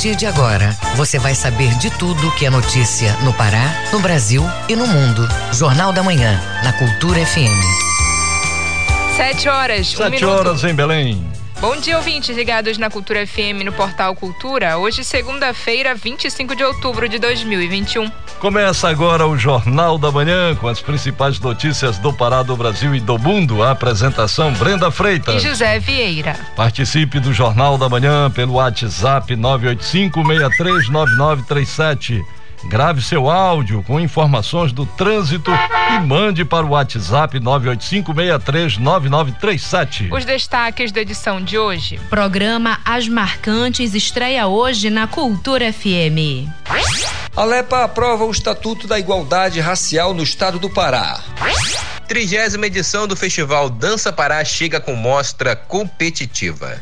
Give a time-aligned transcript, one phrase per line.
[0.00, 4.42] partir de agora, você vai saber de tudo que é notícia no Pará, no Brasil
[4.66, 5.28] e no mundo.
[5.52, 7.44] Jornal da Manhã, na Cultura FM.
[9.14, 9.92] Sete horas.
[9.92, 11.22] Um Sete horas em Belém.
[11.60, 14.78] Bom dia, ouvintes ligados na Cultura FM no Portal Cultura.
[14.78, 18.10] Hoje, segunda-feira, 25 de outubro de 2021.
[18.38, 23.00] Começa agora o Jornal da Manhã com as principais notícias do Pará, do Brasil e
[23.00, 23.62] do mundo.
[23.62, 26.34] A apresentação Brenda Freitas e José Vieira.
[26.56, 32.24] Participe do Jornal da Manhã pelo WhatsApp 985 639937
[32.64, 40.12] Grave seu áudio com informações do trânsito e mande para o WhatsApp 985639937.
[40.12, 41.98] Os destaques da edição de hoje.
[42.10, 46.48] Programa As Marcantes estreia hoje na Cultura FM.
[47.36, 51.20] A LEPA aprova o Estatuto da Igualdade Racial no Estado do Pará.
[52.06, 56.76] Trigésima edição do Festival Dança Pará chega com mostra competitiva.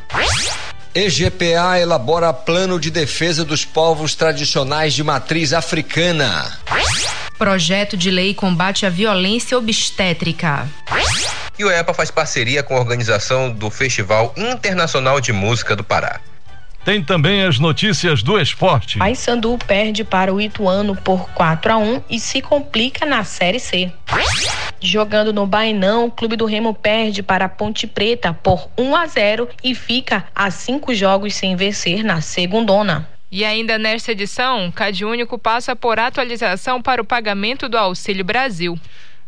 [0.98, 6.58] EGPA elabora plano de defesa dos povos tradicionais de matriz africana.
[7.38, 10.68] Projeto de lei combate a violência obstétrica.
[11.56, 16.20] E o EPA faz parceria com a organização do Festival Internacional de Música do Pará.
[16.88, 18.96] Tem também as notícias do esporte.
[18.96, 23.92] Paysandu perde para o Ituano por 4 a 1 e se complica na Série C.
[24.80, 29.06] Jogando no Bainão, o Clube do Remo perde para a Ponte Preta por 1 a
[29.06, 33.06] 0 e fica a cinco jogos sem vencer na segundona.
[33.30, 38.80] E ainda nesta edição, Cade Único passa por atualização para o pagamento do Auxílio Brasil.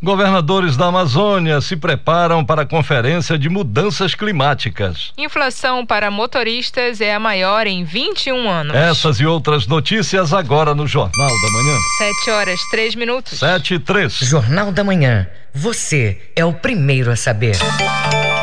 [0.03, 5.13] Governadores da Amazônia se preparam para a Conferência de Mudanças Climáticas.
[5.19, 8.75] Inflação para motoristas é a maior em 21 anos.
[8.75, 11.79] Essas e outras notícias agora no Jornal da Manhã.
[11.99, 13.41] 7 horas, 3 minutos.
[13.41, 14.11] 7 e 3.
[14.21, 15.29] Jornal da Manhã.
[15.53, 17.59] Você é o primeiro a saber.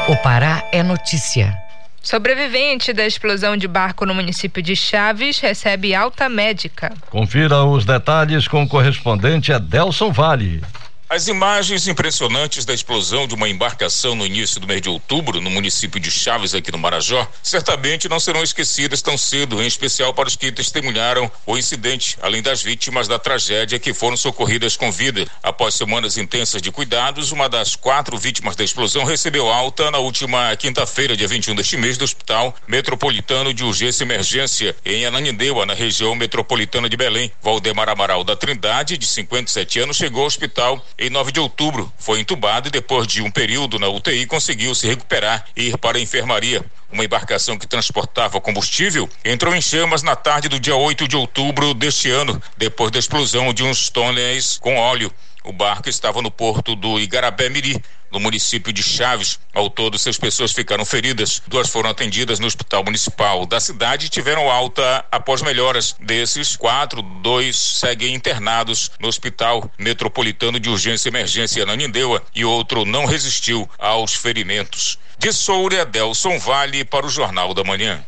[0.08, 1.58] O Pará é notícia.
[2.03, 6.94] Sobrevivente da explosão de barco no município de Chaves recebe alta médica.
[7.09, 10.61] Confira os detalhes com o correspondente Adelson Vale.
[11.09, 15.50] As imagens impressionantes da explosão de uma embarcação no início do mês de outubro, no
[15.50, 20.28] município de Chaves, aqui no Marajó, certamente não serão esquecidas tão cedo, em especial para
[20.28, 25.25] os que testemunharam o incidente, além das vítimas da tragédia que foram socorridas com vida.
[25.41, 30.53] Após semanas intensas de cuidados, uma das quatro vítimas da explosão recebeu alta na última
[30.57, 35.73] quinta-feira, dia 21 deste mês, do Hospital Metropolitano de Urgência e Emergência, em Ananindeua, na
[35.73, 37.31] região metropolitana de Belém.
[37.41, 41.91] Valdemar Amaral da Trindade, de 57 anos, chegou ao hospital em 9 de outubro.
[41.97, 45.97] Foi entubado e depois de um período na UTI conseguiu se recuperar e ir para
[45.97, 46.63] a enfermaria.
[46.91, 51.74] Uma embarcação que transportava combustível entrou em chamas na tarde do dia 8 de outubro
[51.74, 55.12] deste ano, depois da explosão de uns túneis com óleo.
[55.44, 57.81] O barco estava no porto do Igarabé Miri,
[58.12, 59.40] no município de Chaves.
[59.53, 61.41] Ao todo, seis pessoas ficaram feridas.
[61.47, 65.95] Duas foram atendidas no hospital municipal da cidade e tiveram alta após melhoras.
[66.00, 72.85] Desses quatro, dois seguem internados no hospital metropolitano de urgência e emergência Nanindeua e outro
[72.85, 74.97] não resistiu aos ferimentos.
[75.17, 78.03] De Soura, Delson Vale para o Jornal da Manhã.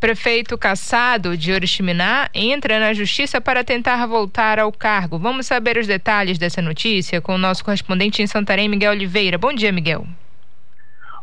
[0.00, 5.18] Prefeito Caçado de Oriximiná entra na justiça para tentar voltar ao cargo.
[5.18, 9.36] Vamos saber os detalhes dessa notícia com o nosso correspondente em Santarém, Miguel Oliveira.
[9.36, 10.06] Bom dia, Miguel.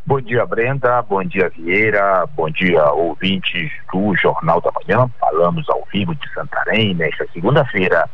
[0.06, 1.02] Bom dia, Brenda.
[1.02, 2.28] Bom dia, Vieira.
[2.36, 5.10] Bom dia, ouvintes do Jornal da Manhã.
[5.20, 8.08] Falamos ao vivo de Santarém nesta segunda-feira.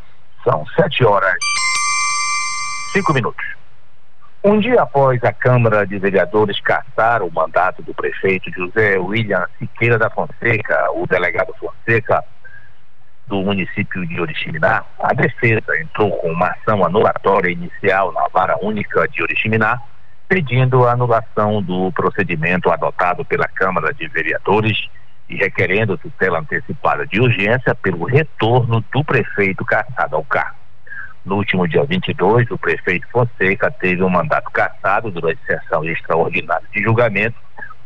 [0.46, 1.36] São sete horas,
[2.94, 3.53] cinco minutos.
[4.46, 9.98] Um dia após a Câmara de Vereadores caçar o mandato do prefeito José William Siqueira
[9.98, 12.22] da Fonseca, o delegado Fonseca,
[13.26, 19.08] do município de Oriximiná, a defesa entrou com uma ação anulatória inicial na vara única
[19.08, 19.80] de Oriximiná,
[20.28, 24.90] pedindo a anulação do procedimento adotado pela Câmara de Vereadores
[25.30, 30.63] e requerendo tutela antecipada de urgência pelo retorno do prefeito caçado ao cargo.
[31.26, 36.84] No último dia 22, o prefeito Fonseca teve um mandato cassado durante sessão extraordinária de
[36.84, 37.36] julgamento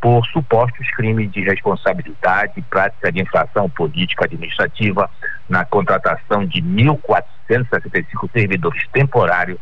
[0.02, 5.10] por supostos crimes de responsabilidade prática de infração política administrativa
[5.48, 9.60] na contratação de 1.465 servidores temporários,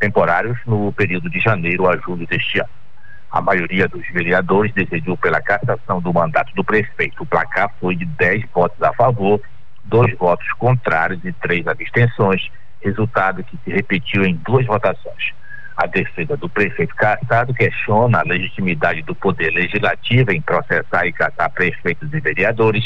[0.00, 2.68] temporários no período de janeiro a julho deste ano.
[3.30, 7.22] A maioria dos vereadores decidiu pela cassação do mandato do prefeito.
[7.22, 9.40] O placar foi de 10 votos a favor,
[9.84, 12.48] dois votos contrários e três abstenções
[12.84, 15.32] resultado que se repetiu em duas votações.
[15.76, 21.50] A defesa do prefeito Cassado questiona a legitimidade do Poder Legislativo em processar e caçar
[21.50, 22.84] prefeitos e vereadores,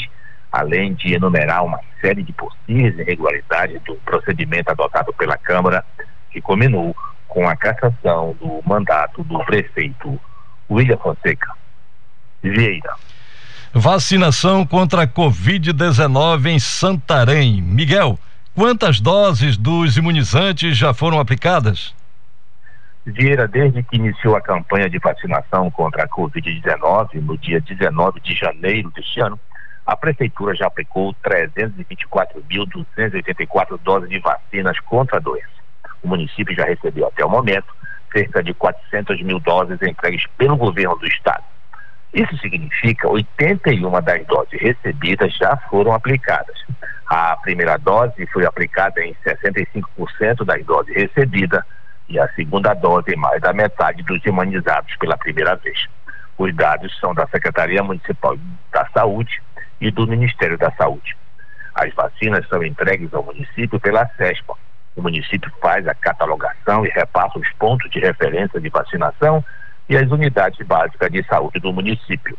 [0.51, 5.85] além de enumerar uma série de possíveis irregularidades do procedimento adotado pela Câmara,
[6.31, 6.95] que culminou
[7.27, 10.19] com a cassação do mandato do prefeito
[10.69, 11.53] William Fonseca.
[12.41, 12.93] Vieira.
[13.71, 17.61] Vacinação contra a Covid-19 em Santarém.
[17.61, 18.17] Miguel,
[18.59, 21.95] quantas doses dos imunizantes já foram aplicadas?
[23.05, 28.35] Vieira, desde que iniciou a campanha de vacinação contra a Covid-19, no dia 19 de
[28.35, 29.39] janeiro deste ano,
[29.85, 35.47] a Prefeitura já aplicou 324.284 doses de vacinas contra a doença.
[36.03, 37.73] O município já recebeu até o momento
[38.11, 41.45] cerca de 400 mil doses entregues pelo governo do estado.
[42.13, 46.57] Isso significa 81 das doses recebidas já foram aplicadas.
[47.05, 51.63] A primeira dose foi aplicada em 65% das doses recebidas
[52.07, 55.87] e a segunda dose em mais da metade dos imunizados pela primeira vez.
[56.37, 58.37] Os dados são da Secretaria Municipal
[58.71, 59.41] da Saúde
[59.79, 61.15] e do Ministério da Saúde.
[61.75, 64.53] As vacinas são entregues ao município pela CESPA.
[64.95, 69.43] O município faz a catalogação e repassa os pontos de referência de vacinação
[69.89, 72.37] e as unidades básicas de saúde do município.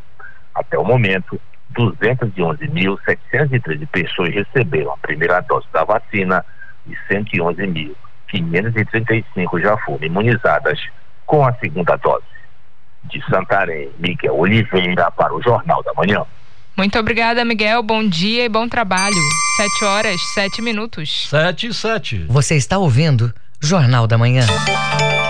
[0.54, 1.38] Até o momento,
[1.74, 6.46] 211.713 pessoas receberam a primeira dose da vacina
[6.86, 10.78] e 111.535 já foram imunizadas
[11.26, 12.22] com a segunda dose.
[13.04, 16.24] De Santarém, Miguel Oliveira para o Jornal da Manhã.
[16.76, 17.82] Muito obrigada, Miguel.
[17.82, 19.16] Bom dia e bom trabalho.
[19.56, 21.26] Sete horas, sete minutos.
[21.28, 22.24] Sete e sete.
[22.28, 24.46] Você está ouvindo Jornal da Manhã.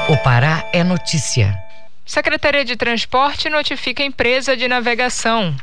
[0.08, 1.69] O Pará é notícia.
[2.10, 5.54] Secretaria de Transporte notifica a empresa de navegação.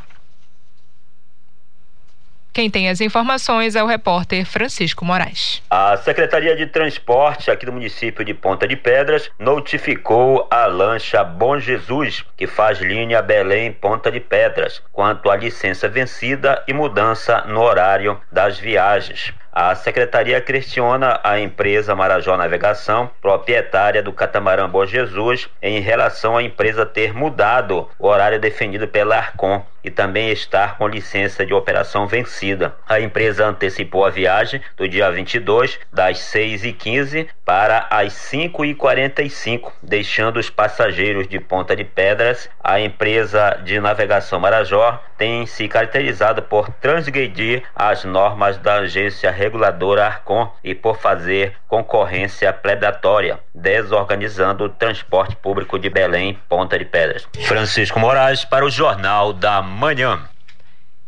[2.53, 5.61] Quem tem as informações é o repórter Francisco Moraes.
[5.69, 11.59] A Secretaria de Transporte aqui do município de Ponta de Pedras notificou a lancha Bom
[11.59, 18.21] Jesus, que faz linha Belém-Ponta de Pedras, quanto à licença vencida e mudança no horário
[18.31, 19.33] das viagens.
[19.59, 26.44] A secretaria questiona a empresa Marajó Navegação, proprietária do catamarã Bom Jesus, em relação à
[26.44, 32.06] empresa ter mudado o horário definido pela Arcon e também estar com licença de operação
[32.06, 32.75] vencida.
[32.88, 40.50] A empresa antecipou a viagem do dia 22, das 6h15 para as 5h45, deixando os
[40.50, 42.50] passageiros de Ponta de Pedras.
[42.62, 50.05] A empresa de navegação Marajó tem se caracterizado por transgredir as normas da agência reguladora
[50.05, 57.27] Arcon e por fazer concorrência predatória, desorganizando o transporte público de Belém, Ponta de Pedras.
[57.45, 60.19] Francisco Moraes para o Jornal da Manhã.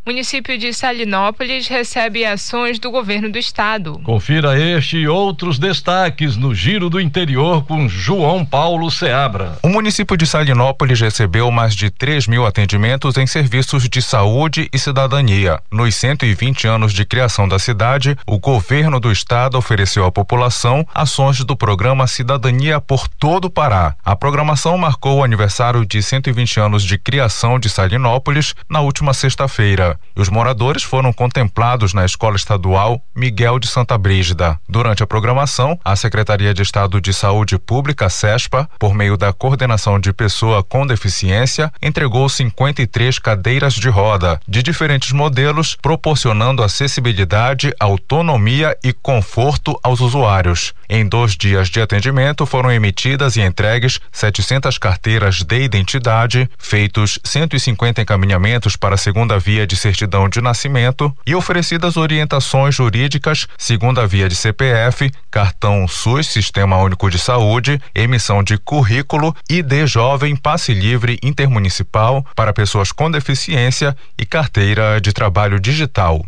[0.09, 4.01] Município de Salinópolis recebe ações do governo do estado.
[4.03, 9.59] Confira este e outros destaques no Giro do Interior com João Paulo Seabra.
[9.61, 14.79] O município de Salinópolis recebeu mais de 3 mil atendimentos em serviços de saúde e
[14.79, 15.59] cidadania.
[15.71, 21.44] Nos 120 anos de criação da cidade, o governo do estado ofereceu à população ações
[21.44, 23.95] do programa Cidadania por todo o Pará.
[24.03, 29.99] A programação marcou o aniversário de 120 anos de criação de Salinópolis na última sexta-feira
[30.16, 34.60] e os moradores foram contemplados na Escola Estadual Miguel de Santa Brígida.
[34.68, 40.00] Durante a programação, a Secretaria de Estado de Saúde Pública, SESPA, por meio da Coordenação
[40.00, 48.78] de Pessoa com Deficiência, entregou 53 cadeiras de roda, de diferentes modelos, proporcionando acessibilidade, autonomia
[48.84, 50.74] e conforto aos usuários.
[50.90, 58.01] Em dois dias de atendimento, foram emitidas e entregues 700 carteiras de identidade, feitos 150
[58.01, 64.27] encaminhamentos para a segunda via de certidão de nascimento e oferecidas orientações jurídicas, segunda via
[64.27, 71.17] de CPF, cartão SUS, Sistema Único de Saúde, emissão de currículo, ID Jovem, passe livre
[71.24, 76.24] intermunicipal para pessoas com deficiência e carteira de trabalho digital.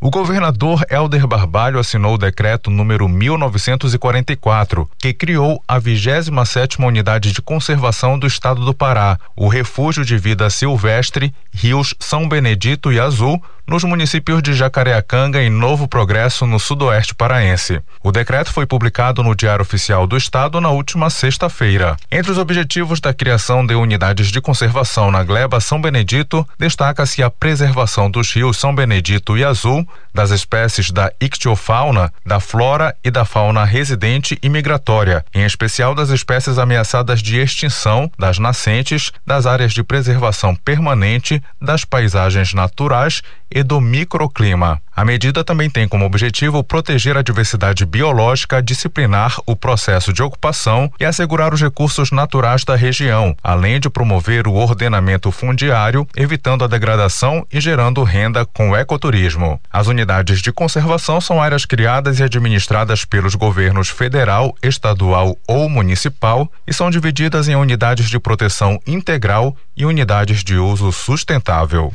[0.00, 7.40] O governador Helder Barbalho assinou o decreto número 1944, que criou a 27ª Unidade de
[7.40, 13.42] Conservação do Estado do Pará, o Refúgio de Vida Silvestre Rios São Benedito e Azul,
[13.66, 17.80] nos municípios de Jacareacanga e Novo Progresso, no sudoeste paraense.
[18.02, 21.96] O decreto foi publicado no Diário Oficial do Estado na última sexta-feira.
[22.10, 27.30] Entre os objetivos da criação de unidades de conservação na gleba São Benedito, destaca-se a
[27.30, 33.24] preservação dos rios São Benedito e Azul, das espécies da ictiofauna, da flora e da
[33.24, 39.72] fauna residente e migratória, em especial das espécies ameaçadas de extinção, das nascentes, das áreas
[39.72, 43.22] de preservação permanente, das paisagens naturais
[43.54, 44.82] e do microclima.
[44.96, 50.92] A medida também tem como objetivo proteger a diversidade biológica, disciplinar o processo de ocupação
[51.00, 56.68] e assegurar os recursos naturais da região, além de promover o ordenamento fundiário, evitando a
[56.68, 59.60] degradação e gerando renda com o ecoturismo.
[59.72, 66.50] As unidades de conservação são áreas criadas e administradas pelos governos federal, estadual ou municipal
[66.66, 71.92] e são divididas em unidades de proteção integral e unidades de uso sustentável.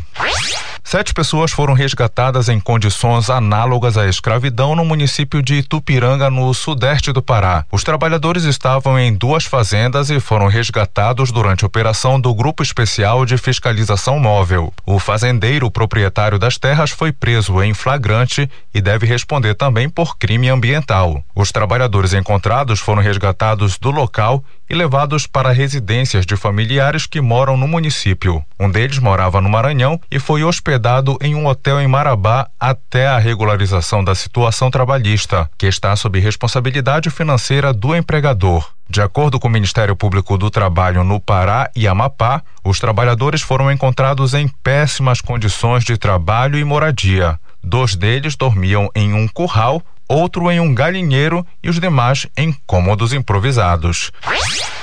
[0.83, 7.11] Sete pessoas foram resgatadas em condições análogas à escravidão no município de Itupiranga, no sudeste
[7.11, 7.65] do Pará.
[7.71, 13.25] Os trabalhadores estavam em duas fazendas e foram resgatados durante a operação do Grupo Especial
[13.25, 14.73] de Fiscalização Móvel.
[14.85, 20.49] O fazendeiro proprietário das terras foi preso em flagrante e deve responder também por crime
[20.49, 21.23] ambiental.
[21.35, 27.57] Os trabalhadores encontrados foram resgatados do local e levados para residências de familiares que moram
[27.57, 28.43] no município.
[28.59, 33.17] Um deles morava no Maranhão e foi hospedado em um hotel em Marabá até a
[33.17, 38.69] regularização da situação trabalhista, que está sob responsabilidade financeira do empregador.
[38.89, 43.71] De acordo com o Ministério Público do Trabalho no Pará e Amapá, os trabalhadores foram
[43.71, 47.39] encontrados em péssimas condições de trabalho e moradia.
[47.63, 53.13] Dois deles dormiam em um curral outro em um galinheiro e os demais em cômodos
[53.13, 54.11] improvisados.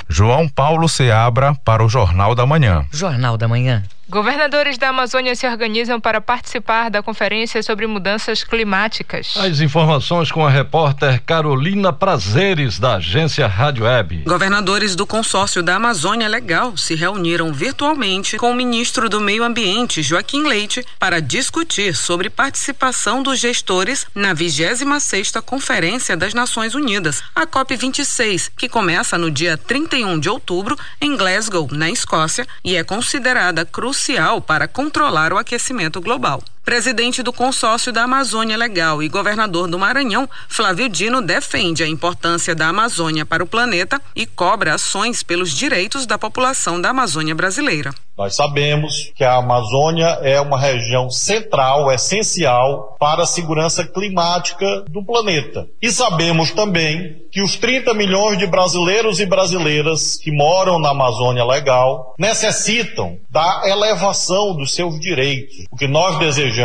[0.09, 2.87] João Paulo Seabra para o Jornal da Manhã.
[2.93, 3.83] Jornal da Manhã.
[4.09, 9.35] Governadores da Amazônia se organizam para participar da conferência sobre mudanças climáticas.
[9.37, 14.23] As informações com a repórter Carolina Prazeres, da agência Rádio Web.
[14.25, 20.05] Governadores do consórcio da Amazônia Legal se reuniram virtualmente com o ministro do Meio Ambiente,
[20.05, 27.45] Joaquim Leite, para discutir sobre participação dos gestores na 26 Conferência das Nações Unidas, a
[27.45, 33.65] COP26, que começa no dia 31 de outubro em Glasgow, na Escócia, e é considerada
[33.65, 36.43] crucial crucial para controlar o aquecimento global.
[36.67, 42.57] Presidente do consórcio da Amazônia Legal e governador do Maranhão, Flávio Dino defende a importância
[42.57, 47.95] da Amazônia para o planeta e cobra ações pelos direitos da população da Amazônia brasileira.
[48.19, 55.05] Nós sabemos que a Amazônia é uma região central, essencial para a segurança climática do
[55.05, 55.69] planeta.
[55.81, 61.45] E sabemos também que os 30 milhões de brasileiros e brasileiras que moram na Amazônia
[61.45, 65.67] Legal necessitam da elevação dos seus direitos.
[65.71, 66.56] O que nós desejamos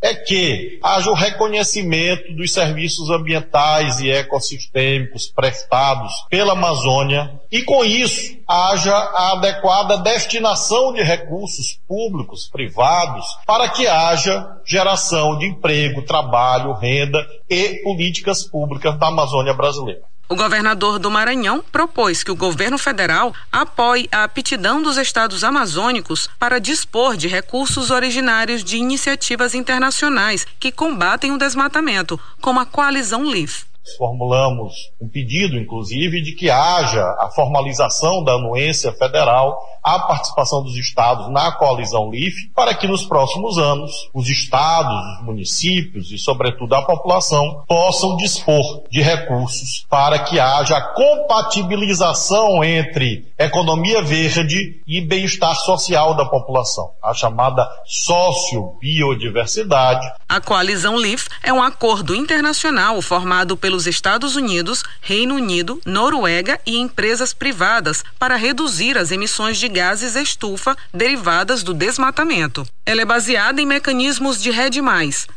[0.00, 7.84] é que haja o reconhecimento dos serviços ambientais e ecossistêmicos prestados pela Amazônia e, com
[7.84, 16.02] isso, haja a adequada destinação de recursos públicos, privados, para que haja geração de emprego,
[16.02, 20.02] trabalho, renda e políticas públicas da Amazônia brasileira.
[20.30, 26.30] O governador do Maranhão propôs que o governo federal apoie a aptidão dos estados amazônicos
[26.38, 33.24] para dispor de recursos originários de iniciativas internacionais que combatem o desmatamento, como a Coalizão
[33.24, 40.62] LIFE formulamos um pedido, inclusive, de que haja a formalização da anuência federal à participação
[40.62, 46.18] dos estados na coalizão LIFE, para que nos próximos anos os estados, os municípios e,
[46.18, 54.82] sobretudo, a população possam dispor de recursos para que haja a compatibilização entre economia verde
[54.86, 60.06] e bem-estar social da população, a chamada sociobiodiversidade.
[60.28, 66.60] A coalizão LIFE é um acordo internacional formado pelos pelos Estados Unidos, Reino Unido, Noruega
[66.66, 72.66] e empresas privadas para reduzir as emissões de gases estufa derivadas do desmatamento.
[72.84, 74.80] Ela é baseada em mecanismos de RED+,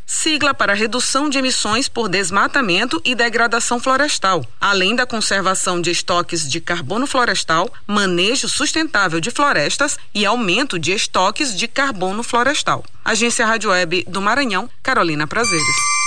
[0.06, 6.50] sigla para redução de emissões por desmatamento e degradação florestal, além da conservação de estoques
[6.50, 12.84] de carbono florestal, manejo sustentável de florestas e aumento de estoques de carbono florestal.
[13.06, 16.03] Agência Rádio Web do Maranhão, Carolina Prazeres.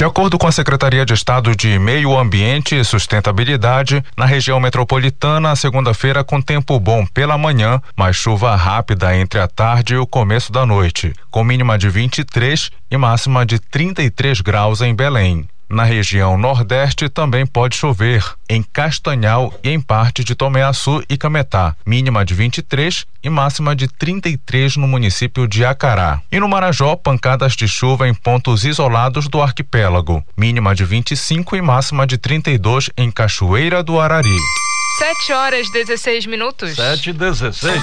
[0.00, 5.54] De acordo com a Secretaria de Estado de Meio Ambiente e Sustentabilidade, na região metropolitana,
[5.54, 10.50] segunda-feira com tempo bom pela manhã, mas chuva rápida entre a tarde e o começo
[10.50, 15.47] da noite, com mínima de 23 e máxima de 33 graus em Belém.
[15.71, 21.77] Na região Nordeste também pode chover, em Castanhal e em parte de Tomeaçu e Cametá,
[21.87, 26.21] mínima de 23 e máxima de 33 no município de Acará.
[26.33, 31.62] E no Marajó, pancadas de chuva em pontos isolados do arquipélago, mínima de 25 e
[31.62, 34.37] máxima de 32 em Cachoeira do Arari.
[34.99, 36.75] 7 horas 16 minutos.
[36.75, 37.81] 7 e 16.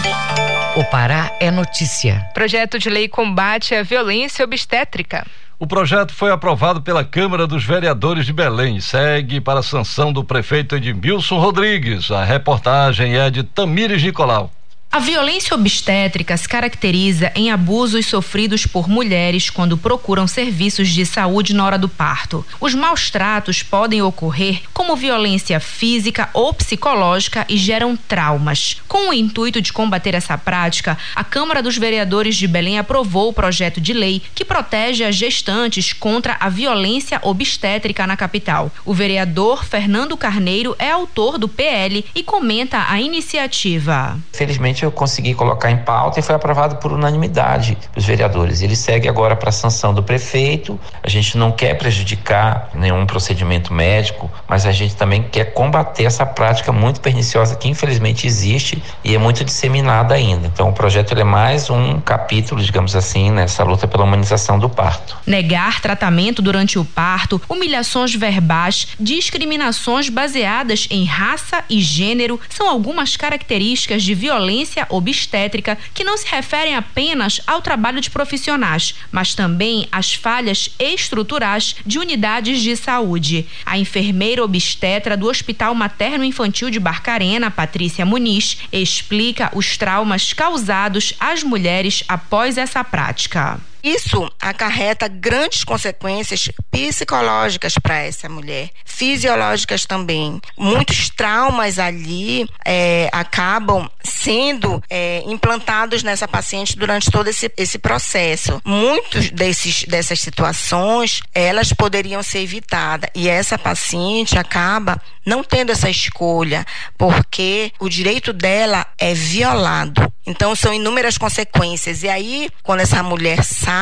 [0.75, 2.27] O Pará é notícia.
[2.33, 5.25] Projeto de lei combate à violência obstétrica.
[5.59, 10.23] O projeto foi aprovado pela Câmara dos Vereadores de Belém segue para a sanção do
[10.23, 12.11] prefeito Edmilson Rodrigues.
[12.11, 14.51] A reportagem é de Tamires Nicolau.
[14.89, 21.53] A violência obstétrica se caracteriza em abusos sofridos por mulheres quando procuram serviços de saúde
[21.53, 22.43] na hora do parto.
[22.59, 28.77] Os maus tratos podem ocorrer como violência física ou psicológica e geram traumas.
[28.87, 33.33] Com o intuito de combater essa prática, a Câmara dos Vereadores de Belém aprovou o
[33.33, 38.71] projeto de lei que protege as gestantes contra a violência obstétrica na capital.
[38.85, 44.17] O vereador Fernando Carneiro é autor do PL e comenta a iniciativa.
[44.31, 48.61] Felizmente eu consegui colocar em pauta e foi aprovado por unanimidade dos vereadores.
[48.61, 50.79] Ele segue agora para a sanção do prefeito.
[51.03, 56.25] A gente não quer prejudicar nenhum procedimento médico, mas a gente também quer combater essa
[56.25, 60.47] prática muito perniciosa que infelizmente existe e é muito disseminada ainda.
[60.47, 65.17] Então o projeto é mais um capítulo, digamos assim, nessa luta pela humanização do parto.
[65.25, 73.17] Negar tratamento durante o parto, humilhações verbais, discriminações baseadas em raça e gênero são algumas
[73.17, 79.87] características de violência obstétrica que não se referem apenas ao trabalho de profissionais, mas também
[79.91, 83.45] às falhas estruturais de unidades de saúde.
[83.65, 91.13] A enfermeira obstetra do Hospital Materno Infantil de Barcarena, Patrícia Muniz, explica os traumas causados
[91.19, 93.59] às mulheres após essa prática.
[93.87, 100.41] Isso acarreta grandes consequências psicológicas para essa mulher, fisiológicas também.
[100.57, 108.61] Muitos traumas ali é, acabam sendo é, implantados nessa paciente durante todo esse, esse processo.
[108.65, 115.89] Muitos desses, dessas situações, elas poderiam ser evitadas e essa paciente acaba não tendo essa
[115.89, 116.65] escolha,
[116.97, 120.11] porque o direito dela é violado.
[120.25, 122.01] Então são inúmeras consequências.
[122.03, 123.76] E aí, quando essa mulher sai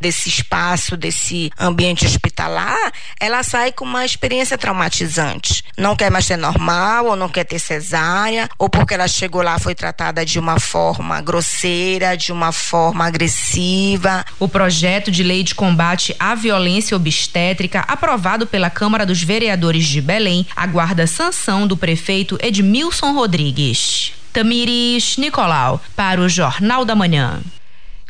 [0.00, 5.64] desse espaço, desse ambiente hospitalar, ela sai com uma experiência traumatizante.
[5.76, 9.58] Não quer mais ser normal, ou não quer ter cesárea, ou porque ela chegou lá
[9.58, 14.24] foi tratada de uma forma grosseira, de uma forma agressiva.
[14.38, 20.00] O projeto de lei de combate à violência obstétrica, aprovado pela Câmara dos Vereadores de
[20.00, 24.12] Belém, aguarda sanção do prefeito Edmilson Rodrigues.
[24.32, 27.40] Tamires Nicolau, para o Jornal da Manhã.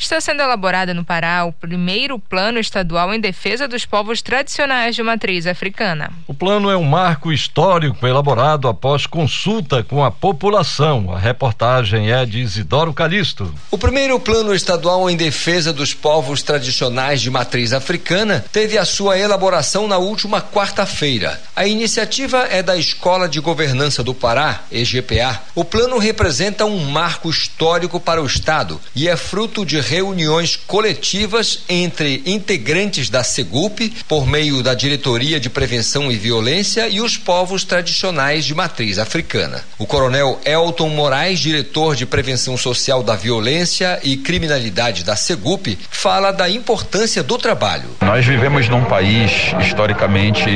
[0.01, 5.03] Está sendo elaborado no Pará o primeiro plano estadual em defesa dos povos tradicionais de
[5.03, 6.11] matriz africana.
[6.27, 11.13] O plano é um marco histórico elaborado após consulta com a população.
[11.15, 13.55] A reportagem é de Isidoro Calixto.
[13.71, 19.19] O primeiro plano estadual em defesa dos povos tradicionais de matriz africana teve a sua
[19.19, 21.39] elaboração na última quarta-feira.
[21.55, 25.43] A iniciativa é da Escola de Governança do Pará, EGPA.
[25.55, 31.64] O plano representa um marco histórico para o Estado e é fruto de reuniões coletivas
[31.68, 37.64] entre integrantes da SEGUP, por meio da Diretoria de Prevenção e Violência, e os povos
[37.64, 39.64] tradicionais de matriz africana.
[39.81, 46.31] O coronel Elton Moraes, diretor de Prevenção Social da Violência e Criminalidade da SEGUP, fala
[46.31, 47.88] da importância do trabalho.
[48.00, 50.48] Nós vivemos num país historicamente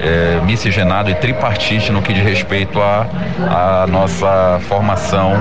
[0.00, 5.34] é, miscigenado e tripartite no que diz respeito à, nossa formação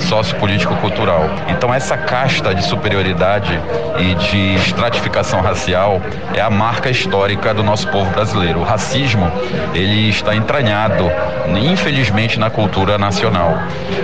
[0.00, 1.30] sociopolítico-cultural.
[1.48, 3.58] Então, essa casta de superioridade
[3.98, 6.00] e de estratificação racial
[6.34, 8.60] é a marca histórica do nosso povo brasileiro.
[8.60, 9.30] O racismo,
[9.74, 11.10] ele está entranhado,
[11.56, 13.58] infelizmente, na cultura nacional.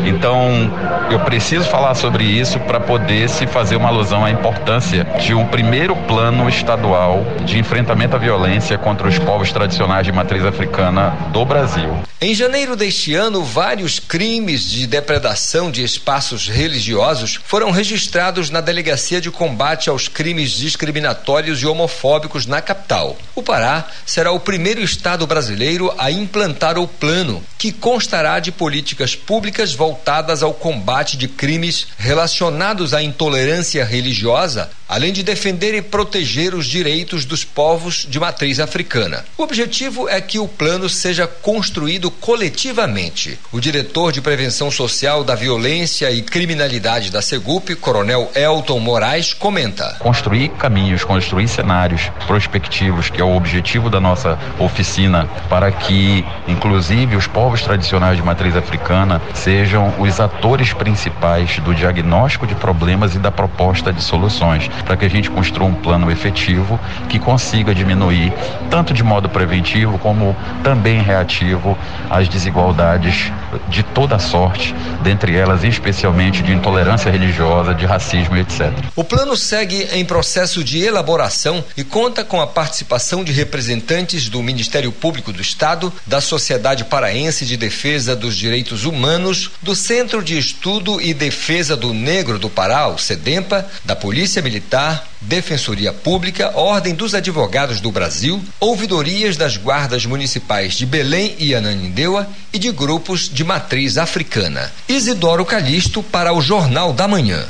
[0.05, 0.71] Então,
[1.11, 5.47] eu preciso falar sobre isso para poder se fazer uma alusão à importância de um
[5.47, 11.45] primeiro plano estadual de enfrentamento à violência contra os povos tradicionais de matriz africana do
[11.45, 11.97] Brasil.
[12.21, 19.21] Em janeiro deste ano, vários crimes de depredação de espaços religiosos foram registrados na Delegacia
[19.21, 23.17] de Combate aos Crimes Discriminatórios e Homofóbicos na capital.
[23.35, 29.17] O Pará será o primeiro estado brasileiro a implantar o plano, que constará de políticas
[29.17, 36.55] públicas voltadas ao combate de crimes relacionados à intolerância religiosa, além de defender e proteger
[36.55, 39.25] os direitos dos povos de matriz africana.
[39.39, 43.39] O objetivo é que o plano seja construído coletivamente.
[43.51, 49.97] O diretor de Prevenção Social da Violência e Criminalidade da Segup, Coronel Elton Moraes, comenta:
[49.99, 57.17] Construir caminhos, construir cenários prospectivos, que é o objetivo da nossa oficina, para que, inclusive,
[57.17, 63.19] os povos tradicionais de matriz africana sejam os atores principais do diagnóstico de problemas e
[63.19, 68.33] da proposta de soluções, para que a gente construa um plano efetivo que consiga diminuir,
[68.71, 71.77] tanto de modo preventivo como também reativo,
[72.11, 73.33] as desigualdades
[73.69, 78.73] de toda sorte, dentre elas especialmente de intolerância religiosa, de racismo, etc.
[78.97, 84.43] O plano segue em processo de elaboração e conta com a participação de representantes do
[84.43, 90.39] Ministério Público do Estado, da Sociedade Paraense de Defesa dos Direitos Humanos, do Centro de
[90.39, 94.72] Estudo e Defesa do Negro do Pará, o CEDEMPA, da Polícia Militar,
[95.21, 102.27] Defensoria Pública, Ordem dos Advogados do Brasil, ouvidorias das guardas municipais de Belém e Ananindeua
[102.53, 104.73] e de grupos de matriz africana.
[104.89, 107.47] Isidoro Calixto para o Jornal da Manhã.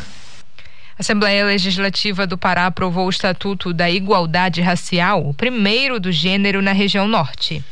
[0.98, 6.60] A Assembleia Legislativa do Pará aprovou o Estatuto da Igualdade Racial, o primeiro do gênero
[6.60, 7.64] na região norte.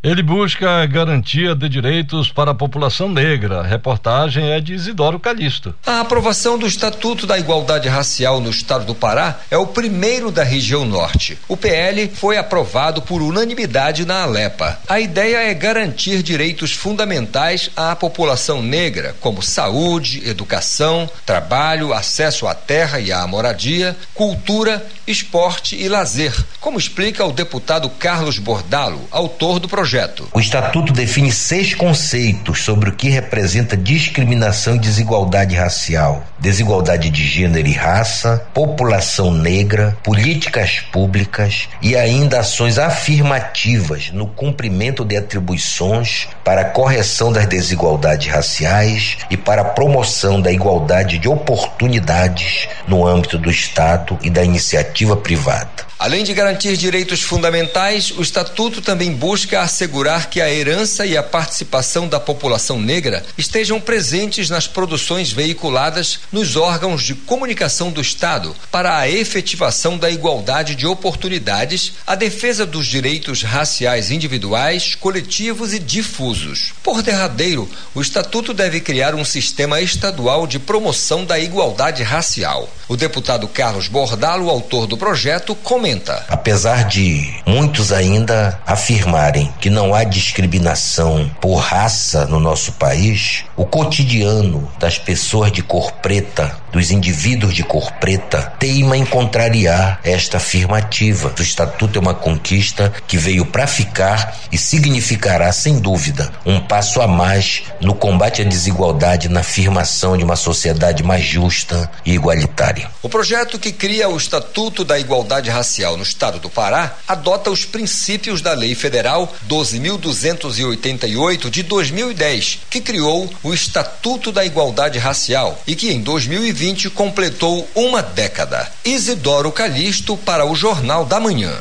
[0.00, 3.62] Ele busca garantia de direitos para a população negra.
[3.62, 5.74] A reportagem é de Isidoro Calixto.
[5.84, 10.44] A aprovação do Estatuto da Igualdade Racial no estado do Pará é o primeiro da
[10.44, 11.36] região norte.
[11.48, 14.78] O PL foi aprovado por unanimidade na Alepa.
[14.88, 22.54] A ideia é garantir direitos fundamentais à população negra, como saúde, educação, trabalho, acesso à
[22.54, 29.58] terra e à moradia, cultura, esporte e lazer, como explica o deputado Carlos Bordalo, autor
[29.58, 30.28] do projeto projeto.
[30.34, 37.26] O Estatuto define seis conceitos sobre o que representa discriminação e desigualdade racial: desigualdade de
[37.26, 46.28] gênero e raça, população negra, políticas públicas e ainda ações afirmativas no cumprimento de atribuições
[46.44, 53.06] para a correção das desigualdades raciais e para a promoção da igualdade de oportunidades no
[53.06, 55.87] âmbito do Estado e da iniciativa privada.
[55.98, 61.24] Além de garantir direitos fundamentais, o Estatuto também busca assegurar que a herança e a
[61.24, 68.54] participação da população negra estejam presentes nas produções veiculadas nos órgãos de comunicação do Estado
[68.70, 75.80] para a efetivação da igualdade de oportunidades, a defesa dos direitos raciais individuais, coletivos e
[75.80, 76.74] difusos.
[76.80, 82.72] Por derradeiro, o Estatuto deve criar um sistema estadual de promoção da igualdade racial.
[82.86, 86.24] O deputado Carlos Bordalo, autor do projeto, comenta comenta.
[86.28, 93.64] Apesar de muitos ainda afirmarem que não há discriminação por raça no nosso país, o
[93.64, 100.38] cotidiano das pessoas de cor preta, dos indivíduos de cor preta, teima em contrariar esta
[100.38, 101.34] afirmativa.
[101.38, 107.00] O Estatuto é uma conquista que veio para ficar e significará, sem dúvida, um passo
[107.00, 112.90] a mais no combate à desigualdade, na afirmação de uma sociedade mais justa e igualitária.
[113.02, 117.64] O projeto que cria o Estatuto da Igualdade Racial no estado do Pará adota os
[117.64, 125.74] princípios da Lei Federal 12.288 de 2010, que criou o Estatuto da Igualdade Racial e
[125.74, 126.57] que em 2020
[126.90, 128.68] completou uma década.
[128.84, 131.52] Isidoro Calixto para o Jornal da Manhã.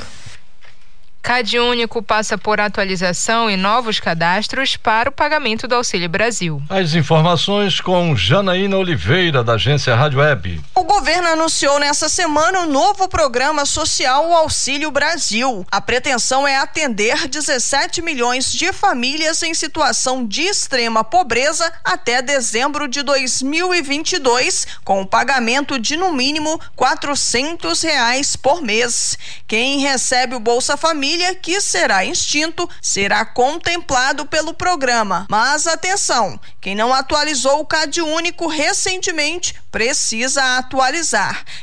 [1.28, 6.64] Cade Único passa por atualização e novos cadastros para o pagamento do Auxílio Brasil.
[6.70, 10.62] As informações com Janaína Oliveira, da agência Rádio Web.
[10.74, 15.66] O governo anunciou nessa semana o um novo programa social Auxílio Brasil.
[15.72, 22.90] A pretensão é atender 17 milhões de famílias em situação de extrema pobreza até dezembro
[22.90, 29.18] de 2022, com o pagamento de no mínimo quatrocentos reais por mês.
[29.48, 35.26] Quem recebe o Bolsa Família que será extinto será contemplado pelo programa.
[35.30, 40.97] Mas atenção, quem não atualizou o CAD único recentemente precisa atualizar.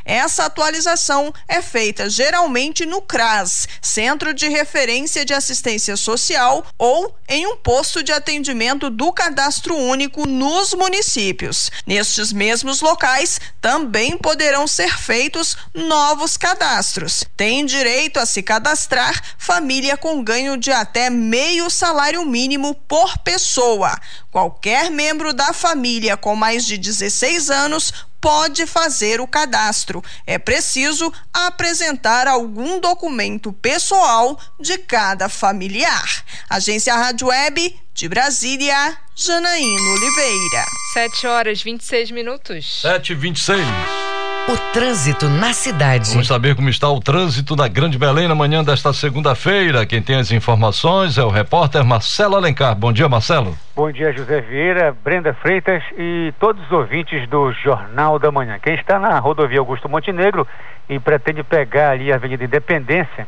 [0.04, 7.46] Essa atualização é feita geralmente no CRAS, Centro de Referência de Assistência Social, ou em
[7.46, 11.70] um posto de atendimento do Cadastro Único nos municípios.
[11.86, 17.24] Nestes mesmos locais também poderão ser feitos novos cadastros.
[17.36, 23.98] Tem direito a se cadastrar família com ganho de até meio salário mínimo por pessoa.
[24.30, 27.92] Qualquer membro da família com mais de 16 anos
[28.24, 30.02] pode fazer o cadastro.
[30.26, 36.24] É preciso apresentar algum documento pessoal de cada familiar.
[36.48, 40.64] Agência Rádio Web de Brasília, Janaína Oliveira.
[40.94, 42.80] 7 horas 26 minutos.
[42.80, 44.13] 7 e 26
[44.46, 46.10] O trânsito na cidade.
[46.10, 49.86] Vamos saber como está o trânsito na Grande Belém na manhã desta segunda-feira.
[49.86, 52.74] Quem tem as informações é o repórter Marcelo Alencar.
[52.76, 53.56] Bom dia, Marcelo.
[53.74, 58.58] Bom dia, José Vieira, Brenda Freitas e todos os ouvintes do Jornal da Manhã.
[58.62, 60.46] Quem está na rodovia Augusto Montenegro
[60.90, 63.26] e pretende pegar ali a Avenida Independência,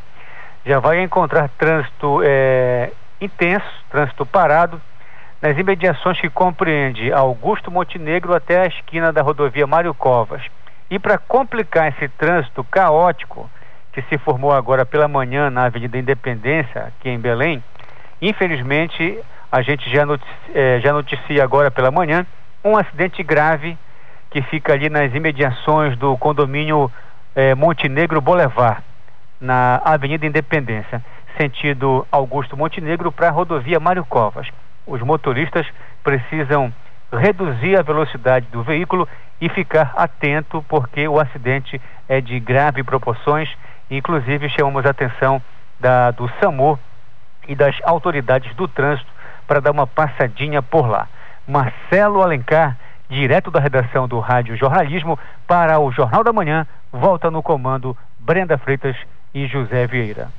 [0.63, 4.79] já vai encontrar trânsito é, intenso, trânsito parado,
[5.41, 10.43] nas imediações que compreende Augusto Montenegro até a esquina da rodovia Mário Covas.
[10.89, 13.49] E para complicar esse trânsito caótico
[13.91, 17.63] que se formou agora pela manhã na Avenida Independência, aqui em Belém,
[18.21, 19.19] infelizmente
[19.51, 22.25] a gente já noticia, eh, já noticia agora pela manhã
[22.63, 23.77] um acidente grave
[24.29, 26.91] que fica ali nas imediações do condomínio
[27.35, 28.81] eh, Montenegro Boulevard,
[29.39, 31.03] na Avenida Independência,
[31.37, 34.47] sentido Augusto Montenegro para a rodovia Mário Covas.
[34.85, 35.67] Os motoristas
[36.03, 36.73] precisam
[37.11, 39.07] reduzir a velocidade do veículo
[39.39, 43.49] e ficar atento porque o acidente é de grave proporções.
[43.89, 45.41] Inclusive chamamos a atenção
[45.79, 46.77] da, do SAMU
[47.47, 49.09] e das autoridades do trânsito
[49.47, 51.07] para dar uma passadinha por lá.
[51.47, 52.77] Marcelo Alencar,
[53.09, 55.17] direto da redação do Rádio Jornalismo,
[55.47, 58.97] para o Jornal da Manhã, volta no comando Brenda Freitas
[59.33, 60.29] e José Vieira.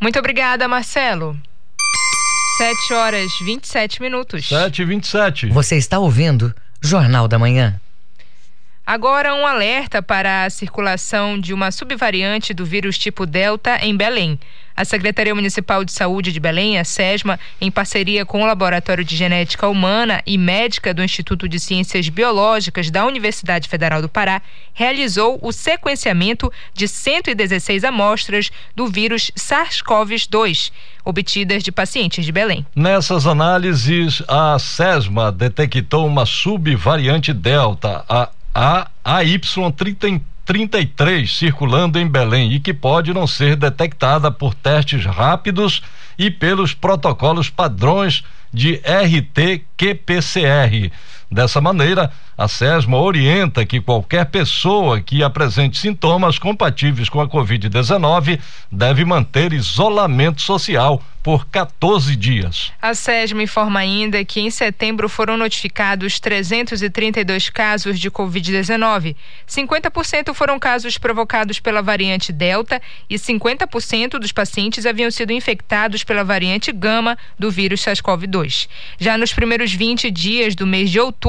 [0.00, 1.36] Muito obrigada, Marcelo.
[2.56, 4.48] 7 horas 27 minutos.
[4.48, 5.48] 7 e 27.
[5.48, 7.80] Você está ouvindo Jornal da Manhã.
[8.86, 14.38] Agora, um alerta para a circulação de uma subvariante do vírus tipo Delta em Belém.
[14.76, 19.16] A Secretaria Municipal de Saúde de Belém, a SESMA, em parceria com o Laboratório de
[19.16, 24.42] Genética Humana e Médica do Instituto de Ciências Biológicas da Universidade Federal do Pará,
[24.74, 30.72] realizou o sequenciamento de 116 amostras do vírus SARS-CoV-2,
[31.06, 32.66] obtidas de pacientes de Belém.
[32.76, 42.60] Nessas análises, a SESMA detectou uma subvariante Delta, a a AY33 circulando em Belém e
[42.60, 45.82] que pode não ser detectada por testes rápidos
[46.16, 50.92] e pelos protocolos padrões de RT-QPCR.
[51.34, 58.38] Dessa maneira, a SESMA orienta que qualquer pessoa que apresente sintomas compatíveis com a Covid-19
[58.70, 62.70] deve manter isolamento social por 14 dias.
[62.82, 69.16] A SESMA informa ainda que em setembro foram notificados 332 casos de Covid-19.
[69.48, 76.22] 50% foram casos provocados pela variante Delta e 50% dos pacientes haviam sido infectados pela
[76.22, 78.68] variante Gama do vírus SARS-CoV-2.
[78.98, 81.23] Já nos primeiros 20 dias do mês de outubro,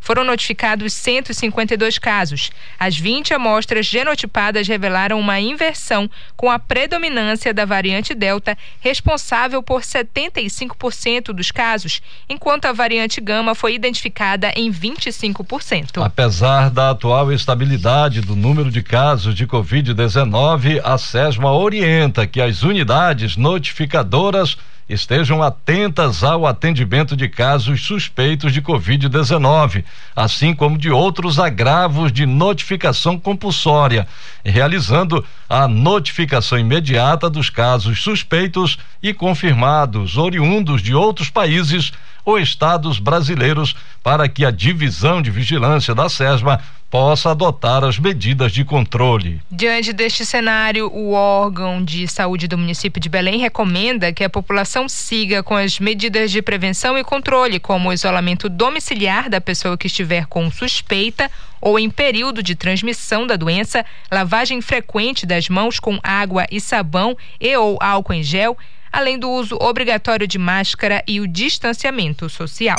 [0.00, 2.50] foram notificados 152 casos.
[2.78, 9.82] As 20 amostras genotipadas revelaram uma inversão com a predominância da variante Delta, responsável por
[9.82, 16.04] 75% dos casos, enquanto a variante Gama foi identificada em 25%.
[16.04, 22.62] Apesar da atual estabilidade do número de casos de Covid-19, a SESMA orienta que as
[22.62, 24.56] unidades notificadoras
[24.90, 29.84] estejam atentas ao atendimento de casos suspeitos de Covid-19,
[30.16, 34.08] assim como de outros agravos de notificação compulsória,
[34.44, 41.92] realizando a notificação imediata dos casos suspeitos e confirmados, oriundos de outros países
[42.30, 48.50] ou estados brasileiros, para que a divisão de vigilância da SESMA possa adotar as medidas
[48.50, 49.40] de controle.
[49.50, 54.88] Diante deste cenário, o órgão de saúde do município de Belém recomenda que a população
[54.88, 59.86] siga com as medidas de prevenção e controle, como o isolamento domiciliar da pessoa que
[59.86, 66.00] estiver com suspeita ou em período de transmissão da doença, lavagem frequente das mãos com
[66.02, 68.56] água e sabão e ou álcool em gel,
[68.92, 72.76] além do uso obrigatório de máscara e o distanciamento social.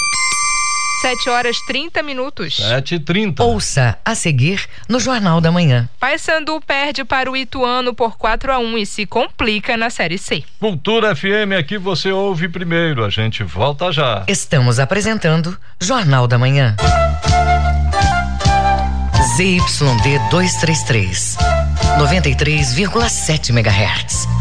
[1.02, 2.58] 7 horas 30 minutos.
[2.58, 5.90] 7 e 30 Ouça a seguir no Jornal da Manhã.
[6.00, 10.44] Paysandu perde para o Ituano por 4 a 1 e se complica na Série C.
[10.60, 13.04] Cultura FM, aqui você ouve primeiro.
[13.04, 14.24] A gente volta já.
[14.28, 16.76] Estamos apresentando Jornal da Manhã.
[19.38, 21.38] ZYD 233,
[21.98, 24.41] 93,7 MHz.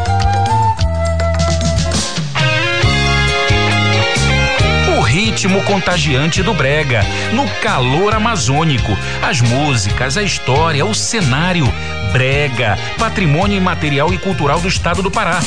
[5.11, 11.65] Ritmo contagiante do brega, no calor amazônico, as músicas, a história, o cenário,
[12.13, 15.41] brega, patrimônio imaterial e cultural do estado do Pará.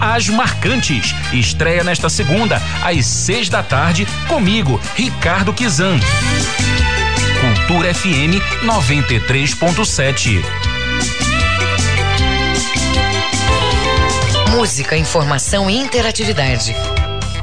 [0.00, 1.12] As Marcantes.
[1.32, 5.98] Estreia nesta segunda, às seis da tarde, comigo, Ricardo Kizan.
[7.40, 10.40] Cultura FM 93.7.
[14.52, 16.76] Música, informação e interatividade.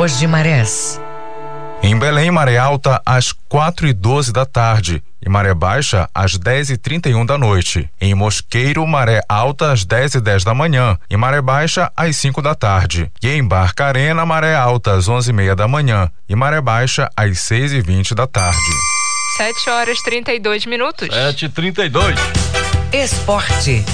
[0.00, 0.98] Tábuas de Marés.
[1.82, 6.70] Em Belém, maré alta às 4 e 12 da tarde e maré baixa às 10
[6.70, 7.86] e 31 da noite.
[8.00, 12.40] Em Mosqueiro, maré alta às 10 e 10 da manhã e maré baixa às 5
[12.40, 13.12] da tarde.
[13.22, 17.38] E em Barcarena, maré alta às 11 e meia da manhã e maré baixa às
[17.38, 18.56] 6 e 20 da tarde.
[19.36, 21.14] 7 horas 32 minutos.
[21.14, 22.18] 7 e 32
[22.90, 23.84] Esporte.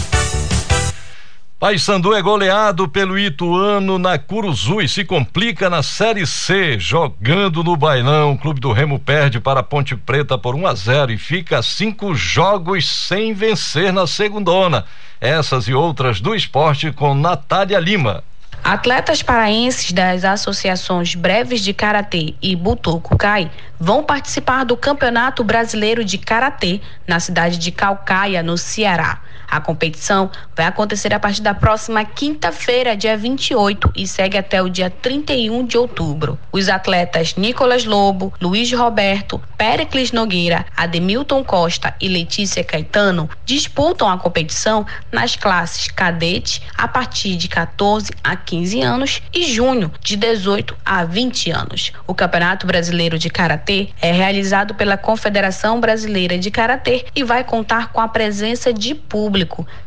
[1.58, 7.74] Paysandu é goleado pelo Ituano na Curuzu e se complica na Série C, jogando no
[7.74, 8.32] Bailão.
[8.32, 12.14] O clube do Remo perde para Ponte Preta por 1 a 0 e fica cinco
[12.14, 14.84] jogos sem vencer na segundona.
[15.18, 18.22] Essas e outras do esporte com Natália Lima.
[18.62, 26.04] Atletas paraenses das associações Breves de Karatê e Butoku Kai vão participar do Campeonato Brasileiro
[26.04, 29.20] de Karatê na cidade de Calcaia, no Ceará.
[29.48, 34.68] A competição vai acontecer a partir da próxima quinta-feira, dia 28, e segue até o
[34.68, 36.38] dia 31 de outubro.
[36.52, 44.18] Os atletas Nicolas Lobo, Luiz Roberto, Pericles Nogueira, Ademilton Costa e Letícia Caetano disputam a
[44.18, 50.76] competição nas classes cadete a partir de 14 a 15 anos e junho de 18
[50.84, 51.92] a 20 anos.
[52.06, 57.92] O Campeonato Brasileiro de Karatê é realizado pela Confederação Brasileira de Karatê e vai contar
[57.92, 59.35] com a presença de público,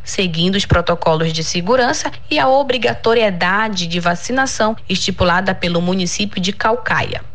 [0.04, 7.29] seguindo os protocolos de segurança e a obrigatoriedade de vacinação estipulada pelo município de Calcaia.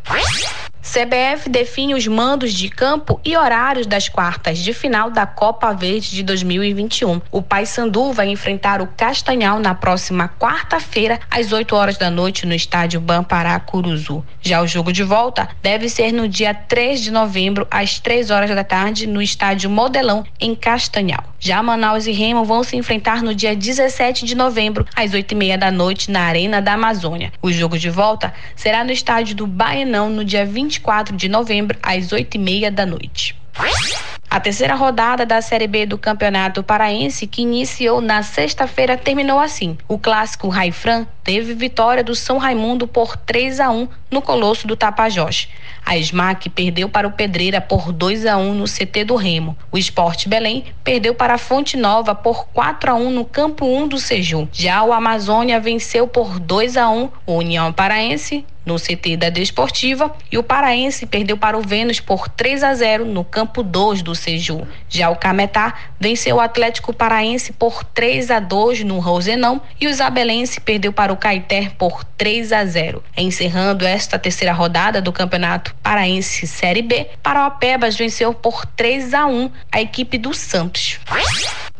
[0.95, 6.11] CBF define os mandos de campo e horários das quartas de final da Copa Verde
[6.11, 7.19] de 2021.
[7.29, 12.53] O Paysandu vai enfrentar o Castanhal na próxima quarta-feira, às 8 horas da noite, no
[12.53, 14.23] estádio Bampará Curuzu.
[14.39, 18.49] Já o jogo de volta deve ser no dia 3 de novembro, às 3 horas
[18.51, 21.25] da tarde, no estádio Modelão, em Castanhal.
[21.39, 25.35] Já Manaus e Remo vão se enfrentar no dia 17 de novembro, às 8 e
[25.35, 27.33] meia da noite, na Arena da Amazônia.
[27.41, 29.45] O jogo de volta será no estádio do
[29.95, 33.33] No dia 24 de novembro, às 8 e meia da noite.
[34.29, 39.77] A terceira rodada da Série B do Campeonato Paraense, que iniciou na sexta-feira, terminou assim.
[39.87, 44.75] O clássico Raifran teve vitória do São Raimundo por 3 a 1 no Colosso do
[44.75, 45.47] Tapajós.
[45.85, 49.55] A SMAC perdeu para o Pedreira por 2 a 1 no CT do Remo.
[49.71, 53.87] O Esporte Belém perdeu para a Fonte Nova por 4 a 1 no Campo 1
[53.87, 54.49] do Seju.
[54.51, 60.15] Já o Amazônia venceu por 2 a 1 o União Paraense no CT da Desportiva
[60.31, 64.15] e o Paraense perdeu para o Vênus por 3 a 0 no campo 2 do
[64.15, 64.67] Seju.
[64.89, 69.89] Já o Cametá venceu o Atlético Paraense por 3 a 2 no Rosenão e o
[69.89, 73.03] Isabelense perdeu para o Caeté por 3 a 0.
[73.15, 79.51] Encerrando esta terceira rodada do Campeonato Paraense Série B, Parauapebas venceu por 3 a 1
[79.71, 80.99] a equipe do Santos.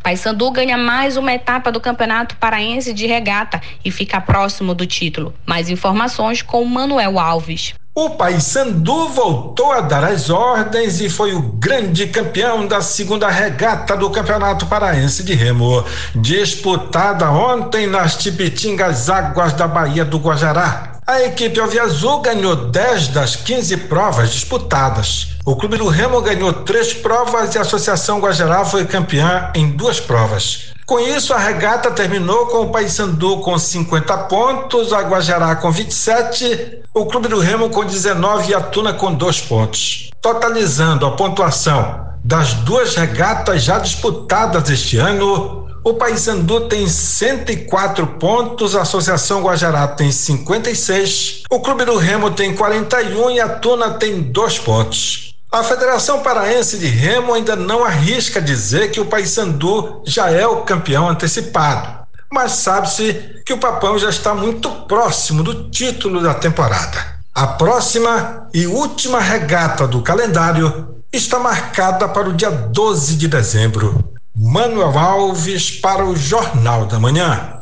[0.06, 5.34] Paysandu ganha mais uma etapa do Campeonato Paraense de Regata e fica próximo do título.
[5.48, 7.74] Mais informações com Manuel Alves.
[7.96, 13.98] O Paysandu voltou a dar as ordens e foi o grande campeão da segunda regata
[13.98, 21.00] do Campeonato Paraense de Remo, disputada ontem nas Tipitingas Águas da Baía do Guajará.
[21.08, 25.35] A equipe Alviazul ganhou 10 das 15 provas disputadas.
[25.48, 30.00] O Clube do Remo ganhou três provas e a Associação Guajará foi campeã em duas
[30.00, 30.74] provas.
[30.88, 36.80] Com isso, a regata terminou com o Paysandu com 50 pontos, a Guajará com 27,
[36.96, 40.10] o Clube do Remo com 19 e a Tuna com dois pontos.
[40.20, 48.76] Totalizando a pontuação das duas regatas já disputadas este ano, o Paysandu tem 104 pontos,
[48.76, 54.24] a Associação Guajará tem 56, o Clube do Remo tem 41 e a Tuna tem
[54.24, 55.35] dois pontos.
[55.56, 60.64] A Federação Paraense de Remo ainda não arrisca dizer que o Paysandu já é o
[60.64, 67.22] campeão antecipado, mas sabe-se que o Papão já está muito próximo do título da temporada.
[67.34, 74.14] A próxima e última regata do calendário está marcada para o dia 12 de dezembro.
[74.36, 77.62] Manuel Alves para o Jornal da Manhã.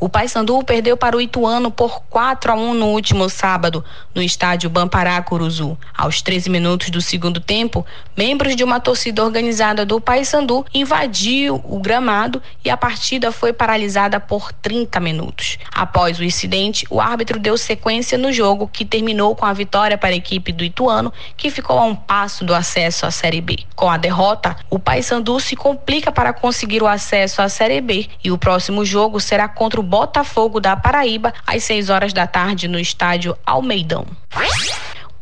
[0.00, 3.84] O Paysandu perdeu para o Ituano por 4 a 1 no último sábado,
[4.14, 5.76] no estádio Bampará Curuzu.
[5.94, 7.84] Aos 13 minutos do segundo tempo,
[8.16, 14.18] membros de uma torcida organizada do Paysandu invadiu o gramado e a partida foi paralisada
[14.18, 15.58] por 30 minutos.
[15.70, 20.14] Após o incidente, o árbitro deu sequência no jogo, que terminou com a vitória para
[20.14, 23.58] a equipe do Ituano, que ficou a um passo do acesso à Série B.
[23.76, 28.30] Com a derrota, o Paysandu se complica para conseguir o acesso à Série B e
[28.30, 32.78] o próximo jogo será contra o Botafogo da Paraíba às 6 horas da tarde no
[32.78, 34.06] estádio Almeidão.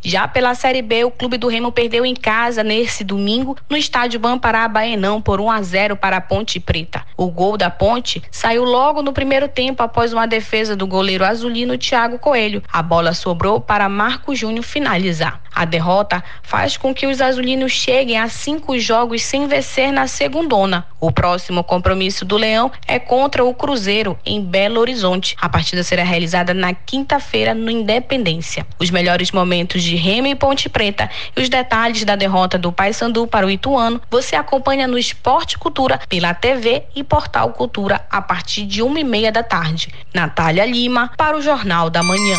[0.00, 4.20] Já pela Série B, o Clube do Remo perdeu em casa nesse domingo no estádio
[4.20, 7.04] Bampará Baenão por 1 a 0 para a Ponte Preta.
[7.16, 11.76] O gol da Ponte saiu logo no primeiro tempo após uma defesa do goleiro azulino
[11.76, 12.62] Thiago Coelho.
[12.72, 15.40] A bola sobrou para Marco Júnior finalizar.
[15.58, 20.86] A derrota faz com que os azulinos cheguem a cinco jogos sem vencer na segundona.
[21.00, 25.36] O próximo compromisso do Leão é contra o Cruzeiro, em Belo Horizonte.
[25.40, 28.64] A partida será realizada na quinta-feira no Independência.
[28.78, 33.26] Os melhores momentos de Remo e Ponte Preta e os detalhes da derrota do Paysandu
[33.26, 38.64] para o Ituano você acompanha no Esporte Cultura pela TV e Portal Cultura a partir
[38.64, 39.92] de uma e meia da tarde.
[40.14, 42.36] Natália Lima para o Jornal da Manhã.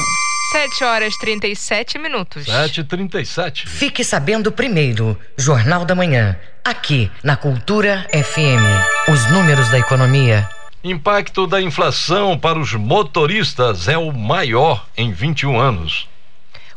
[0.52, 2.46] 7 horas 37 minutos.
[2.46, 3.68] 7h37.
[3.68, 6.36] Fique sabendo primeiro, Jornal da Manhã,
[6.66, 9.12] aqui na Cultura FM.
[9.12, 10.50] Os números da economia.
[10.84, 16.08] Impacto da inflação para os motoristas é o maior em 21 anos.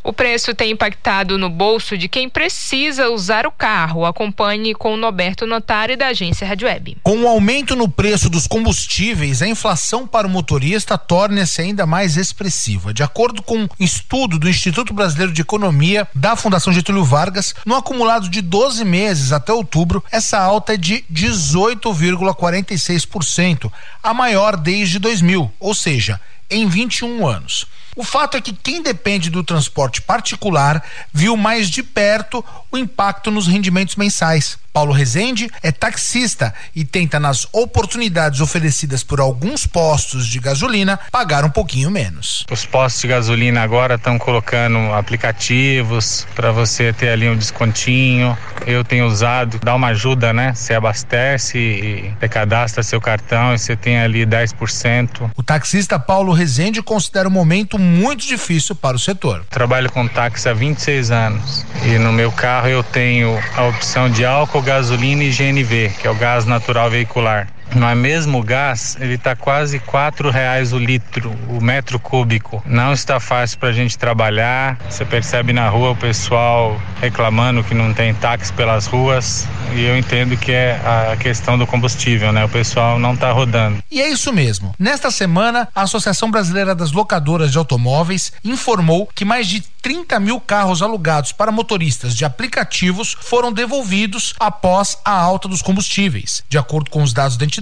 [0.04, 4.04] O preço tem impactado no bolso de quem precisa usar o carro.
[4.04, 6.96] Acompanhe com o Noberto Notário da agência Rádio Web.
[7.04, 12.16] Com o aumento no preço dos combustíveis, a inflação para o motorista torna-se ainda mais
[12.16, 12.92] expressiva.
[12.92, 17.76] De acordo com um estudo do Instituto Brasileiro de Economia da Fundação Getúlio Vargas, no
[17.76, 23.70] acumulado de 12 meses até outubro, essa alta é de 18,46%,
[24.02, 27.68] a maior desde 2000, ou seja, em 21 anos.
[27.94, 30.82] O fato é que quem depende do transporte particular
[31.12, 34.58] viu mais de perto o impacto nos rendimentos mensais.
[34.72, 41.44] Paulo Rezende é taxista e tenta, nas oportunidades oferecidas por alguns postos de gasolina, pagar
[41.44, 42.46] um pouquinho menos.
[42.50, 48.36] Os postos de gasolina agora estão colocando aplicativos para você ter ali um descontinho.
[48.66, 50.54] Eu tenho usado, dá uma ajuda, né?
[50.54, 55.30] Você abastece e cadastra seu cartão e você tem ali 10%.
[55.36, 59.44] O taxista Paulo Rezende considera o momento muito difícil para o setor.
[59.50, 64.24] Trabalho com táxi há 26 anos e no meu carro eu tenho a opção de
[64.24, 67.48] álcool, gasolina e GNV, que é o gás natural veicular.
[67.74, 72.62] Não é mesmo o gás, ele está quase quatro reais o litro, o metro cúbico.
[72.66, 74.78] Não está fácil para a gente trabalhar.
[74.88, 79.48] Você percebe na rua o pessoal reclamando que não tem táxi pelas ruas.
[79.74, 82.44] E eu entendo que é a questão do combustível, né?
[82.44, 83.82] O pessoal não está rodando.
[83.90, 84.74] E é isso mesmo.
[84.78, 90.40] Nesta semana, a Associação Brasileira das Locadoras de Automóveis informou que mais de 30 mil
[90.40, 96.44] carros alugados para motoristas de aplicativos foram devolvidos após a alta dos combustíveis.
[96.48, 97.61] De acordo com os dados da entidade,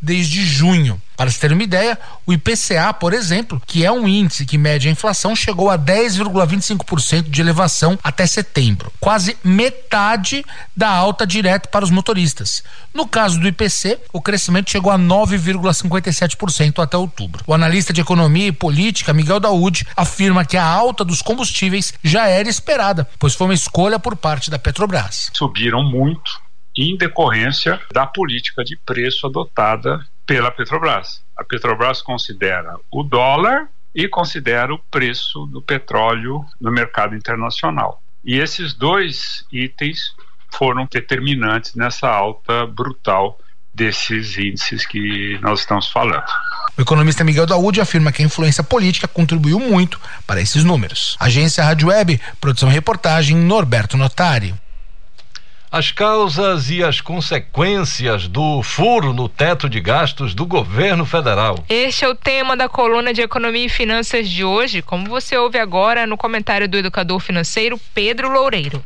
[0.00, 1.00] desde junho.
[1.16, 4.88] Para se ter uma ideia, o IPCA, por exemplo, que é um índice que mede
[4.88, 10.44] a inflação, chegou a 10,25% de elevação até setembro, quase metade
[10.76, 12.64] da alta direta para os motoristas.
[12.92, 17.44] No caso do IPC, o crescimento chegou a 9,57% até outubro.
[17.46, 22.26] O analista de economia e política Miguel Daúde afirma que a alta dos combustíveis já
[22.26, 25.30] era esperada, pois foi uma escolha por parte da Petrobras.
[25.32, 26.41] Subiram muito
[26.76, 31.22] em decorrência da política de preço adotada pela Petrobras.
[31.36, 38.00] A Petrobras considera o dólar e considera o preço do petróleo no mercado internacional.
[38.24, 40.14] E esses dois itens
[40.50, 43.38] foram determinantes nessa alta brutal
[43.74, 46.24] desses índices que nós estamos falando.
[46.76, 51.16] O economista Miguel Daúde afirma que a influência política contribuiu muito para esses números.
[51.18, 54.54] Agência Rádio Web, produção e reportagem Norberto Notari.
[55.72, 61.64] As causas e as consequências do furo no teto de gastos do governo federal.
[61.66, 65.58] Este é o tema da coluna de Economia e Finanças de hoje, como você ouve
[65.58, 68.84] agora no comentário do educador financeiro Pedro Loureiro.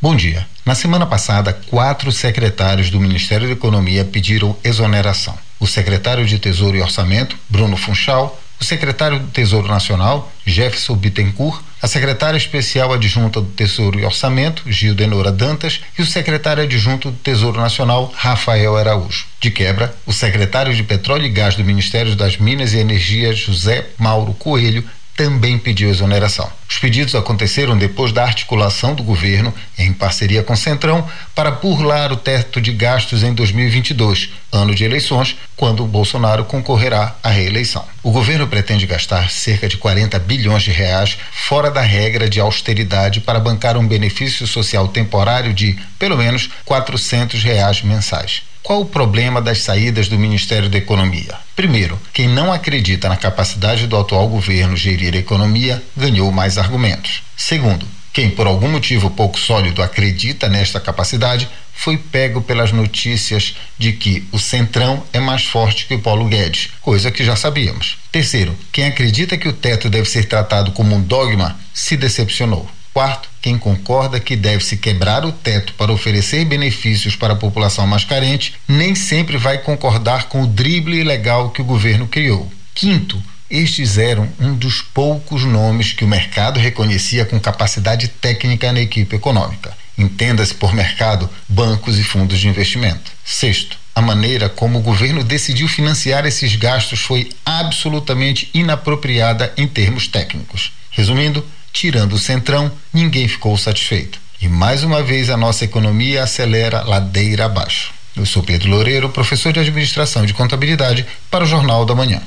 [0.00, 0.46] Bom dia.
[0.64, 5.38] Na semana passada, quatro secretários do Ministério da Economia pediram exoneração.
[5.60, 11.60] O secretário de Tesouro e Orçamento, Bruno Funchal, o secretário do Tesouro Nacional, Jefferson Bittencourt,
[11.84, 17.10] a secretária especial adjunta do Tesouro e Orçamento, Gil Denora Dantas, e o secretário adjunto
[17.10, 19.26] do Tesouro Nacional, Rafael Araújo.
[19.38, 23.88] De quebra, o secretário de Petróleo e Gás do Ministério das Minas e Energia, José
[23.98, 24.82] Mauro Coelho,
[25.16, 26.50] também pediu exoneração.
[26.68, 32.12] Os pedidos aconteceram depois da articulação do governo, em parceria com o Centrão, para burlar
[32.12, 37.84] o teto de gastos em 2022, ano de eleições, quando Bolsonaro concorrerá à reeleição.
[38.02, 43.20] O governo pretende gastar cerca de 40 bilhões de reais fora da regra de austeridade
[43.20, 48.42] para bancar um benefício social temporário de, pelo menos, 400 reais mensais.
[48.64, 51.34] Qual o problema das saídas do Ministério da Economia?
[51.54, 57.22] Primeiro, quem não acredita na capacidade do atual governo gerir a economia ganhou mais argumentos.
[57.36, 63.92] Segundo, quem por algum motivo pouco sólido acredita nesta capacidade foi pego pelas notícias de
[63.92, 67.98] que o Centrão é mais forte que o Paulo Guedes, coisa que já sabíamos.
[68.10, 72.66] Terceiro, quem acredita que o teto deve ser tratado como um dogma se decepcionou.
[72.94, 78.04] Quarto, quem concorda que deve-se quebrar o teto para oferecer benefícios para a população mais
[78.04, 82.48] carente, nem sempre vai concordar com o drible ilegal que o governo criou.
[82.72, 83.20] Quinto,
[83.50, 89.16] estes eram um dos poucos nomes que o mercado reconhecia com capacidade técnica na equipe
[89.16, 89.76] econômica.
[89.98, 93.10] Entenda-se por mercado bancos e fundos de investimento.
[93.24, 100.06] Sexto, a maneira como o governo decidiu financiar esses gastos foi absolutamente inapropriada em termos
[100.06, 100.72] técnicos.
[100.92, 101.44] Resumindo,
[101.74, 104.20] tirando o centrão, ninguém ficou satisfeito.
[104.40, 107.92] E mais uma vez a nossa economia acelera ladeira abaixo.
[108.16, 112.22] Eu sou Pedro Loureiro, professor de Administração e de Contabilidade, para o Jornal da Manhã.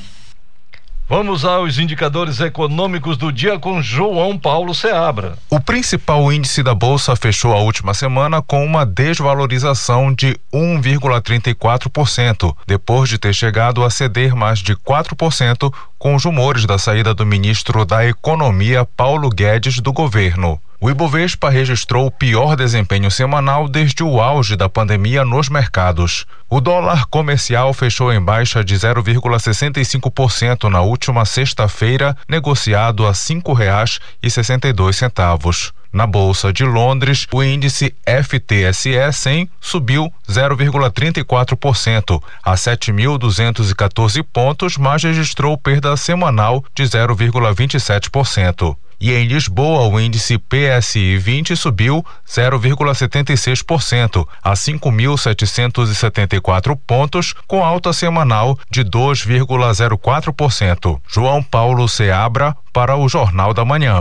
[1.09, 5.37] Vamos aos indicadores econômicos do dia com João Paulo Seabra.
[5.49, 13.07] O principal índice da bolsa fechou a última semana com uma desvalorização de 1,34%, depois
[13.07, 17.85] de ter chegado a ceder mais de 4% com os rumores da saída do ministro
[17.85, 20.61] da Economia Paulo Guedes do governo.
[20.79, 26.27] O Ibovespa registrou o pior desempenho semanal desde o auge da pandemia nos mercados.
[26.47, 35.73] O dólar comercial fechou em baixa de 0,65% na última sexta-feira, negociado a R$ 5,62.
[35.91, 45.57] Na Bolsa de Londres, o índice FTSE 100 subiu 0,34% a 7.214 pontos, mas registrou
[45.57, 48.77] perda semanal de 0,27%.
[48.99, 58.57] E em Lisboa, o índice PSI 20 subiu 0,76% a 5.774 pontos, com alta semanal
[58.71, 60.99] de 2,04%.
[61.07, 63.99] João Paulo Seabra para o Jornal da Manhã.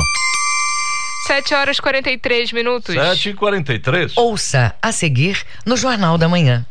[1.27, 2.95] 7 horas 43 minutos.
[2.95, 6.64] 7 e 43 Ouça a seguir no Jornal da Manhã.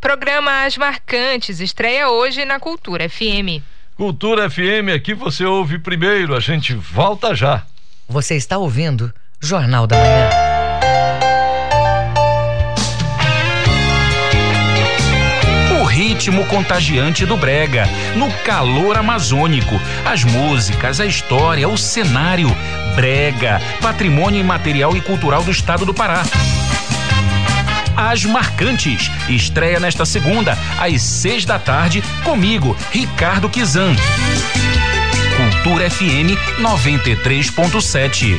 [0.00, 3.62] Programa As Marcantes estreia hoje na Cultura FM.
[3.96, 7.64] Cultura FM, aqui você ouve primeiro, a gente volta já.
[8.08, 10.55] Você está ouvindo Jornal da Manhã.
[15.96, 19.80] Ritmo contagiante do Brega, no calor amazônico.
[20.04, 22.54] As músicas, a história, o cenário.
[22.94, 26.22] Brega, patrimônio imaterial e cultural do estado do Pará.
[27.96, 29.10] As Marcantes.
[29.26, 33.96] Estreia nesta segunda, às seis da tarde, comigo, Ricardo Kizan.
[35.34, 38.38] Cultura FM 93.7.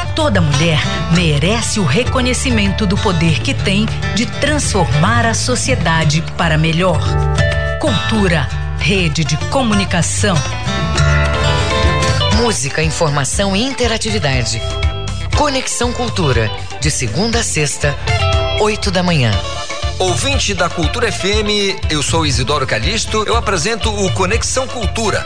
[0.15, 0.79] Toda mulher
[1.15, 6.99] merece o reconhecimento do poder que tem de transformar a sociedade para melhor.
[7.79, 8.47] Cultura,
[8.77, 10.35] rede de comunicação.
[12.35, 14.61] Música, informação e interatividade.
[15.37, 16.51] Conexão Cultura,
[16.81, 17.95] de segunda a sexta,
[18.59, 19.31] 8 da manhã.
[19.97, 25.25] Ouvinte da Cultura FM, eu sou Isidoro Calixto, eu apresento o Conexão Cultura.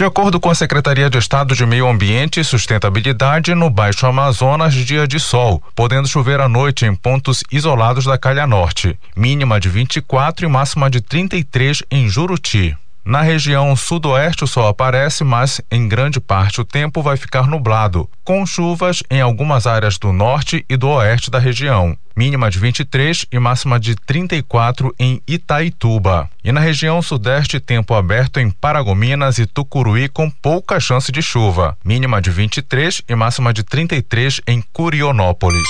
[0.00, 4.72] De acordo com a Secretaria de Estado de Meio Ambiente e Sustentabilidade, no Baixo Amazonas,
[4.72, 8.98] dia de sol, podendo chover à noite em pontos isolados da Calha Norte.
[9.14, 12.74] Mínima de 24 e máxima de 33 em Juruti.
[13.04, 18.08] Na região sudoeste o sol aparece, mas em grande parte o tempo vai ficar nublado,
[18.22, 21.96] com chuvas em algumas áreas do norte e do oeste da região.
[22.14, 26.28] Mínima de 23 e máxima de 34 em Itaituba.
[26.44, 31.78] E na região sudeste, tempo aberto em Paragominas e Tucuruí com pouca chance de chuva.
[31.82, 35.66] Mínima de 23 e máxima de 33 em Curionópolis.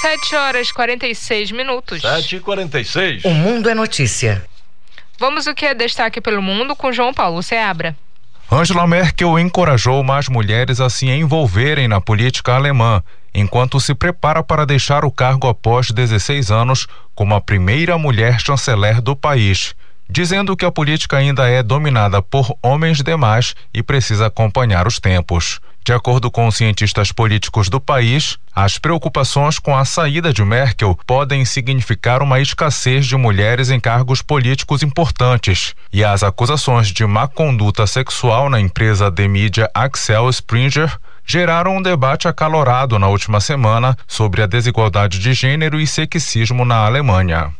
[0.00, 2.00] 7 horas 46 minutos.
[2.00, 4.42] 7 e 46 O mundo é notícia.
[5.18, 7.96] Vamos o que é destaque pelo mundo com João Paulo Seabra.
[8.50, 13.02] Angela Merkel encorajou mais mulheres a se envolverem na política alemã,
[13.34, 19.02] enquanto se prepara para deixar o cargo após 16 anos como a primeira mulher chanceler
[19.02, 19.74] do país,
[20.08, 25.60] dizendo que a política ainda é dominada por homens demais e precisa acompanhar os tempos.
[25.88, 31.46] De acordo com cientistas políticos do país, as preocupações com a saída de Merkel podem
[31.46, 37.86] significar uma escassez de mulheres em cargos políticos importantes, e as acusações de má conduta
[37.86, 40.94] sexual na empresa de mídia Axel Springer
[41.28, 46.86] geraram um debate acalorado na última semana sobre a desigualdade de gênero e sexismo na
[46.86, 47.52] Alemanha.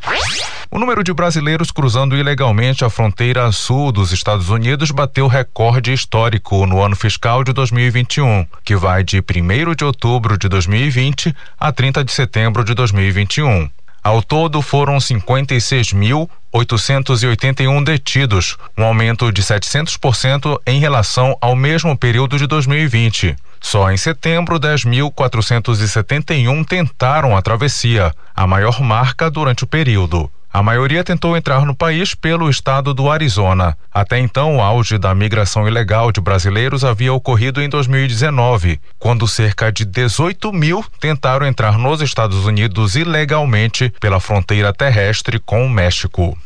[0.71, 6.67] O número de brasileiros cruzando ilegalmente a fronteira sul dos Estados Unidos bateu recorde histórico
[6.67, 12.05] no ano fiscal de 2021, que vai de 1 de outubro de 2020 a 30
[12.05, 13.69] de setembro de 2021.
[14.09, 22.47] Ao todo foram 56.881 detidos, um aumento de 700% em relação ao mesmo período de
[22.47, 23.37] 2020.
[23.61, 30.31] Só em setembro, 10.471 tentaram a travessia, a maior marca durante o período.
[30.51, 33.77] A maioria tentou entrar no país pelo estado do Arizona.
[33.93, 39.71] Até então, o auge da migração ilegal de brasileiros havia ocorrido em 2019, quando cerca
[39.71, 46.37] de 18 mil tentaram entrar nos Estados Unidos ilegalmente pela fronteira terrestre com o México.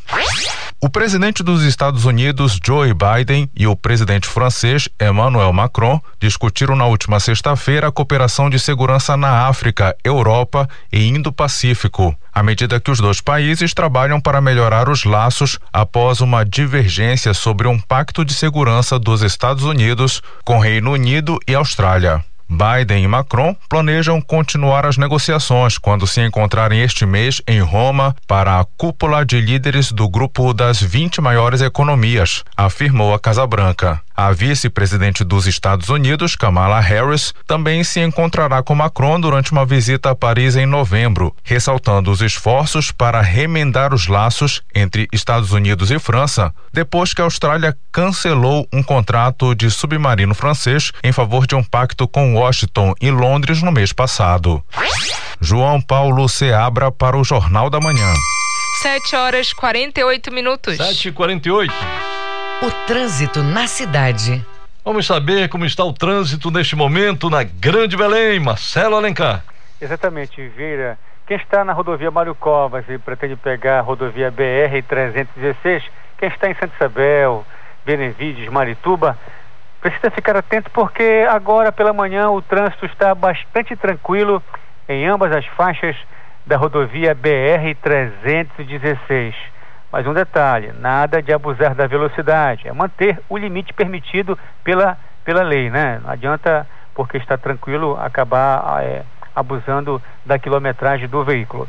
[0.85, 6.87] O presidente dos Estados Unidos, Joe Biden, e o presidente francês, Emmanuel Macron, discutiram na
[6.87, 12.99] última sexta-feira a cooperação de segurança na África, Europa e Indo-Pacífico, à medida que os
[12.99, 18.99] dois países trabalham para melhorar os laços após uma divergência sobre um pacto de segurança
[18.99, 22.25] dos Estados Unidos com Reino Unido e Austrália.
[22.53, 28.61] Biden e Macron planejam continuar as negociações quando se encontrarem este mês em Roma para
[28.61, 34.03] a cúpula de líderes do grupo das 20 maiores economias, afirmou a Casa Branca.
[34.23, 40.11] A vice-presidente dos Estados Unidos, Kamala Harris, também se encontrará com Macron durante uma visita
[40.11, 45.99] a Paris em novembro, ressaltando os esforços para remendar os laços entre Estados Unidos e
[45.99, 51.65] França, depois que a Austrália cancelou um contrato de submarino francês em favor de um
[51.65, 54.63] pacto com Washington e Londres no mês passado.
[55.41, 58.15] João Paulo Seabra para o Jornal da Manhã.
[58.83, 60.77] 7 horas 48 minutos.
[60.77, 61.75] 7 e 48
[62.65, 64.41] O trânsito na cidade.
[64.85, 68.39] Vamos saber como está o trânsito neste momento na Grande Belém.
[68.39, 69.43] Marcelo Alencar.
[69.81, 70.97] Exatamente, Vieira.
[71.27, 75.83] Quem está na rodovia Mário Covas e pretende pegar a rodovia BR-316,
[76.17, 77.45] quem está em Santa Isabel,
[77.85, 79.19] Benevides, Marituba,
[79.81, 84.41] precisa ficar atento porque agora pela manhã o trânsito está bastante tranquilo
[84.89, 85.97] em ambas as faixas
[86.47, 89.35] da rodovia BR-316.
[89.93, 95.43] Mas um detalhe: nada de abusar da velocidade, é manter o limite permitido pela, pela
[95.43, 96.01] lei, né?
[96.03, 99.03] Não adianta, porque está tranquilo, acabar é,
[99.37, 101.69] abusando da quilometragem do veículo.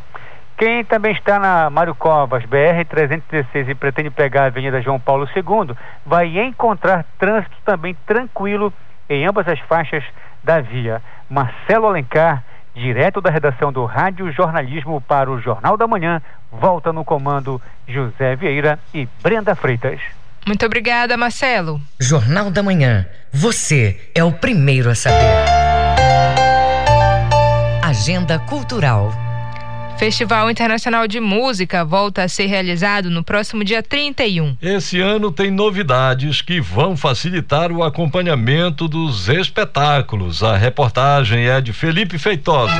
[0.56, 5.76] Quem também está na Mário Covas, BR-316 e pretende pegar a Avenida João Paulo II,
[6.06, 8.72] vai encontrar trânsito também tranquilo
[9.10, 10.04] em ambas as faixas
[10.44, 11.02] da via.
[11.30, 12.44] Marcelo Alencar,
[12.76, 16.22] direto da redação do Rádio Jornalismo para o Jornal da Manhã,
[16.52, 20.00] volta no comando José Vieira e Brenda Freitas.
[20.46, 21.80] Muito obrigada, Marcelo.
[22.00, 23.06] Jornal da Manhã.
[23.32, 25.64] Você é o primeiro a saber.
[27.82, 29.14] Agenda Cultural.
[29.98, 34.58] Festival Internacional de Música volta a ser realizado no próximo dia 31.
[34.62, 40.44] Esse ano tem novidades que vão facilitar o acompanhamento dos espetáculos.
[40.44, 42.74] A reportagem é de Felipe Feitosa.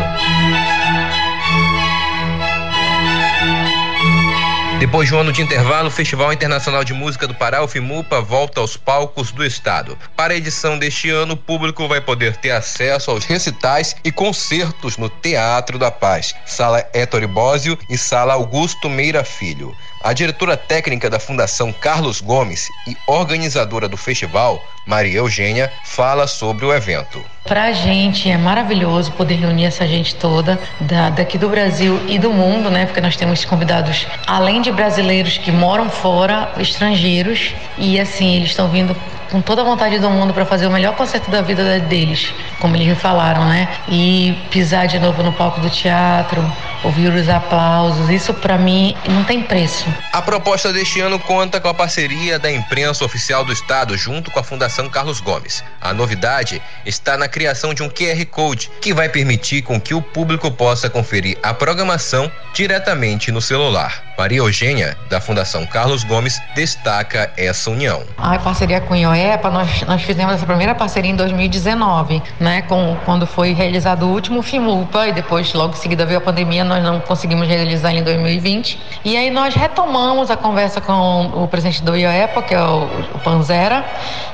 [4.84, 8.20] Depois de um ano de intervalo, o Festival Internacional de Música do Pará, o FIMUPA,
[8.20, 9.98] volta aos palcos do estado.
[10.14, 14.98] Para a edição deste ano, o público vai poder ter acesso aos recitais e concertos
[14.98, 19.74] no Teatro da Paz, Sala Ettore Bósio e Sala Augusto Meira Filho.
[20.04, 26.66] A diretora técnica da Fundação Carlos Gomes e organizadora do festival, Maria Eugênia fala sobre
[26.66, 27.24] o evento.
[27.46, 32.20] Para a gente é maravilhoso poder reunir essa gente toda da, daqui do Brasil e
[32.20, 32.86] do mundo, né?
[32.86, 38.68] Porque nós temos convidados, além de brasileiros que moram fora, estrangeiros, e assim, eles estão
[38.68, 38.94] vindo
[39.34, 42.76] com toda a vontade do mundo para fazer o melhor concerto da vida deles, como
[42.76, 43.68] eles me falaram, né?
[43.90, 46.40] E pisar de novo no palco do teatro,
[46.84, 49.88] ouvir os aplausos, isso para mim não tem preço.
[50.12, 54.40] A proposta deste ano conta com a parceria da imprensa oficial do estado junto com
[54.40, 55.64] a Fundação Carlos Gomes.
[55.82, 60.02] A novidade está na criação de um QR Code que vai permitir com que o
[60.02, 64.04] público possa conferir a programação diretamente no celular.
[64.18, 68.04] Maria Eugênia, da Fundação Carlos Gomes, destaca essa união.
[68.18, 72.96] A parceria com o IOEPA, nós, nós fizemos essa primeira parceria em 2019, né, com,
[73.06, 76.84] quando foi realizado o último FIMUPA e depois, logo em seguida, veio a pandemia, nós
[76.84, 78.80] não conseguimos realizar em 2020.
[79.06, 83.20] E aí nós retomamos a conversa com o presidente do IOEPA, que é o, o
[83.20, 83.86] Panzera,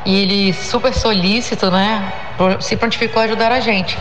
[0.05, 2.11] e ele super solícito, né,
[2.59, 3.97] se prontificou a ajudar a gente.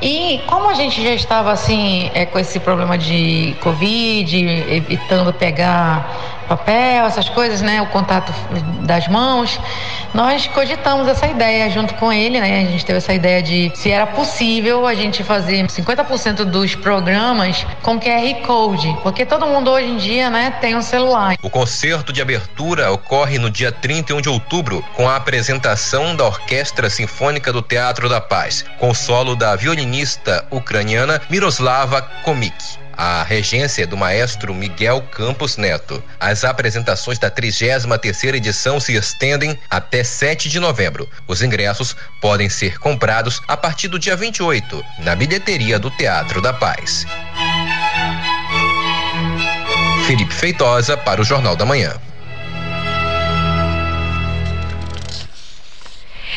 [0.00, 6.41] E como a gente já estava assim, é, com esse problema de Covid, evitando pegar
[6.56, 7.80] papel, essas coisas, né?
[7.80, 8.32] O contato
[8.82, 9.58] das mãos.
[10.12, 12.62] Nós cogitamos essa ideia junto com ele, né?
[12.62, 17.66] A gente teve essa ideia de se era possível a gente fazer 50% dos programas
[17.82, 21.36] com QR Code, porque todo mundo hoje em dia, né, tem um celular.
[21.42, 26.90] O concerto de abertura ocorre no dia 31 de outubro com a apresentação da Orquestra
[26.90, 33.96] Sinfônica do Teatro da Paz, com solo da violinista ucraniana Miroslava Komik a regência do
[33.96, 36.02] maestro Miguel Campos Neto.
[36.18, 41.08] As apresentações da 33ª edição se estendem até 7 de novembro.
[41.26, 46.52] Os ingressos podem ser comprados a partir do dia 28 na bilheteria do Teatro da
[46.52, 47.06] Paz.
[50.06, 51.94] Felipe Feitosa para o Jornal da Manhã.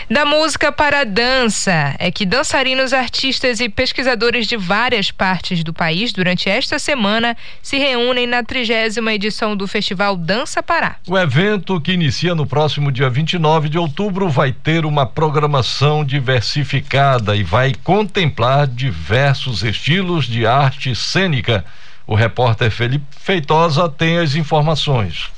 [0.10, 5.74] Da música para a dança é que dançarinos, artistas e pesquisadores de várias partes do
[5.74, 10.98] país durante esta semana se reúnem na trigésima edição do Festival Dança Pará.
[11.08, 17.36] O evento, que inicia no próximo dia 29 de outubro, vai ter uma programação diversificada
[17.36, 21.66] e vai contemplar diversos estilos de arte cênica.
[22.06, 25.32] O repórter Felipe Feitosa tem as informações.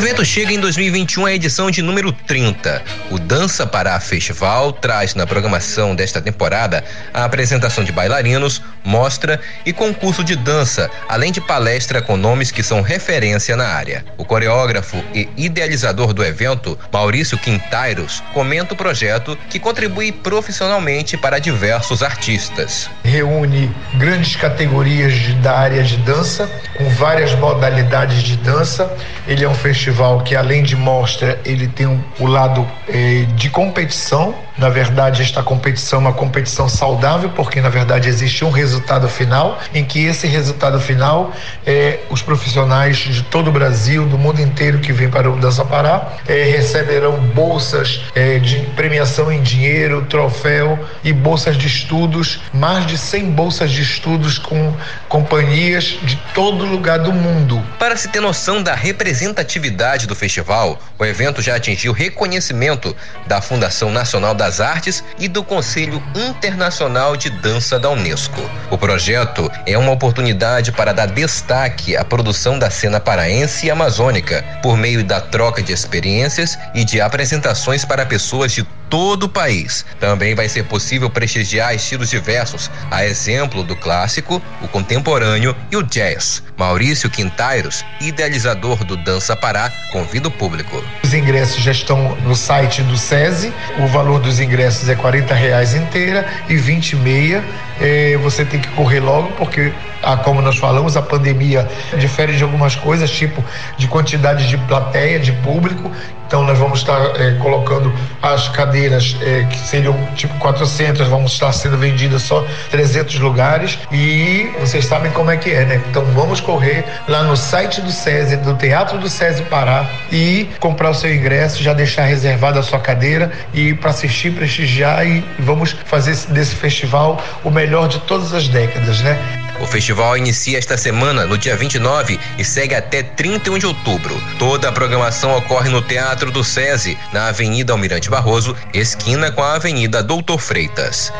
[0.00, 2.82] O evento chega em 2021 à edição de número 30.
[3.10, 6.82] O Dança Pará Festival traz na programação desta temporada
[7.12, 12.62] a apresentação de bailarinos, mostra e concurso de dança, além de palestra com nomes que
[12.62, 14.02] são referência na área.
[14.16, 21.38] O coreógrafo e idealizador do evento, Maurício Quintairos, comenta o projeto que contribui profissionalmente para
[21.38, 22.88] diversos artistas.
[23.04, 28.90] Reúne grandes categorias da área de dança, com várias modalidades de dança.
[29.28, 33.26] Ele é um festival festival que além de mostra, ele tem um, o lado eh,
[33.34, 34.34] de competição.
[34.56, 39.58] Na verdade, esta competição é uma competição saudável, porque na verdade existe um resultado final,
[39.74, 41.32] em que esse resultado final
[41.66, 45.64] é os profissionais de todo o Brasil, do mundo inteiro que vêm para o Dança
[45.64, 52.86] Pará, eh, receberão bolsas eh, de premiação em dinheiro, troféu e bolsas de estudos, mais
[52.86, 54.72] de 100 bolsas de estudos com
[55.08, 57.60] companhias de todo lugar do mundo.
[57.78, 62.94] Para se ter noção da representatividade do festival, o evento já atingiu reconhecimento
[63.26, 68.42] da Fundação Nacional das Artes e do Conselho Internacional de Dança da Unesco.
[68.70, 74.44] O projeto é uma oportunidade para dar destaque à produção da cena paraense e amazônica,
[74.62, 79.86] por meio da troca de experiências e de apresentações para pessoas de todo o país.
[80.00, 85.82] Também vai ser possível prestigiar estilos diversos, a exemplo do clássico, o contemporâneo e o
[85.82, 86.42] jazz.
[86.58, 90.84] Maurício Quintairos, idealizador do Dança Pará, convida o público.
[91.04, 93.52] Os ingressos já estão no site do SESI.
[93.78, 97.44] O valor dos ingressos é 40 reais inteira e 20 e meia.
[97.80, 99.72] É, você tem que correr logo porque
[100.02, 101.68] ah, como nós falamos, a pandemia
[101.98, 103.44] difere de algumas coisas, tipo
[103.76, 105.90] de quantidade de plateia, de público.
[106.26, 111.52] Então, nós vamos estar é, colocando as cadeiras é, que seriam tipo 400, vamos estar
[111.52, 113.78] sendo vendidas só 300 lugares.
[113.92, 115.80] E vocês sabem como é que é, né?
[115.90, 120.90] Então, vamos correr lá no site do SESI, do Teatro do SESI Pará, e comprar
[120.90, 125.72] o seu ingresso, já deixar reservada a sua cadeira e para assistir, prestigiar e vamos
[125.84, 129.18] fazer desse festival o melhor de todas as décadas, né?
[129.60, 134.20] O festival inicia esta semana, no dia 29, e segue até 31 de outubro.
[134.38, 139.54] Toda a programação ocorre no Teatro do SESI, na Avenida Almirante Barroso, esquina com a
[139.56, 141.12] Avenida Doutor Freitas.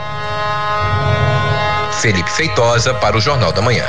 [2.01, 3.85] Felipe Feitosa para o Jornal da Manhã.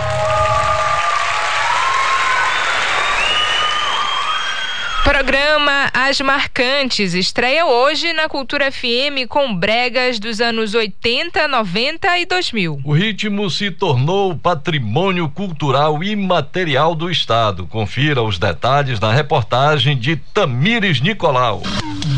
[5.24, 12.26] Programa As Marcantes estreia hoje na Cultura FM com bregas dos anos 80, 90 e
[12.26, 12.82] 2000.
[12.84, 17.68] O ritmo se tornou patrimônio cultural imaterial do Estado.
[17.68, 21.62] Confira os detalhes na reportagem de Tamires Nicolau.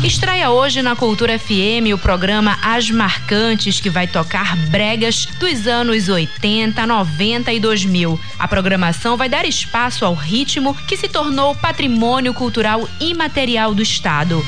[0.04, 6.10] Estreia hoje na Cultura FM o programa As Marcantes, que vai tocar bregas dos anos
[6.10, 8.20] 80, 90 e 2000.
[8.38, 14.44] A programação vai dar espaço ao ritmo que se tornou patrimônio cultural imaterial do Estado.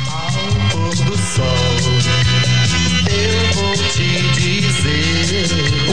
[0.75, 1.96] Ao do sol,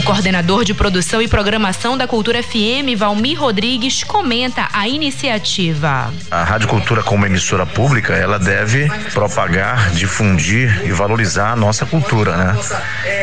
[0.04, 6.12] coordenador de produção e programação da Cultura FM, Valmir Rodrigues, comenta a iniciativa.
[6.30, 12.36] A Rádio Cultura, como emissora pública, ela deve propagar, difundir e valorizar a nossa cultura,
[12.36, 12.56] né?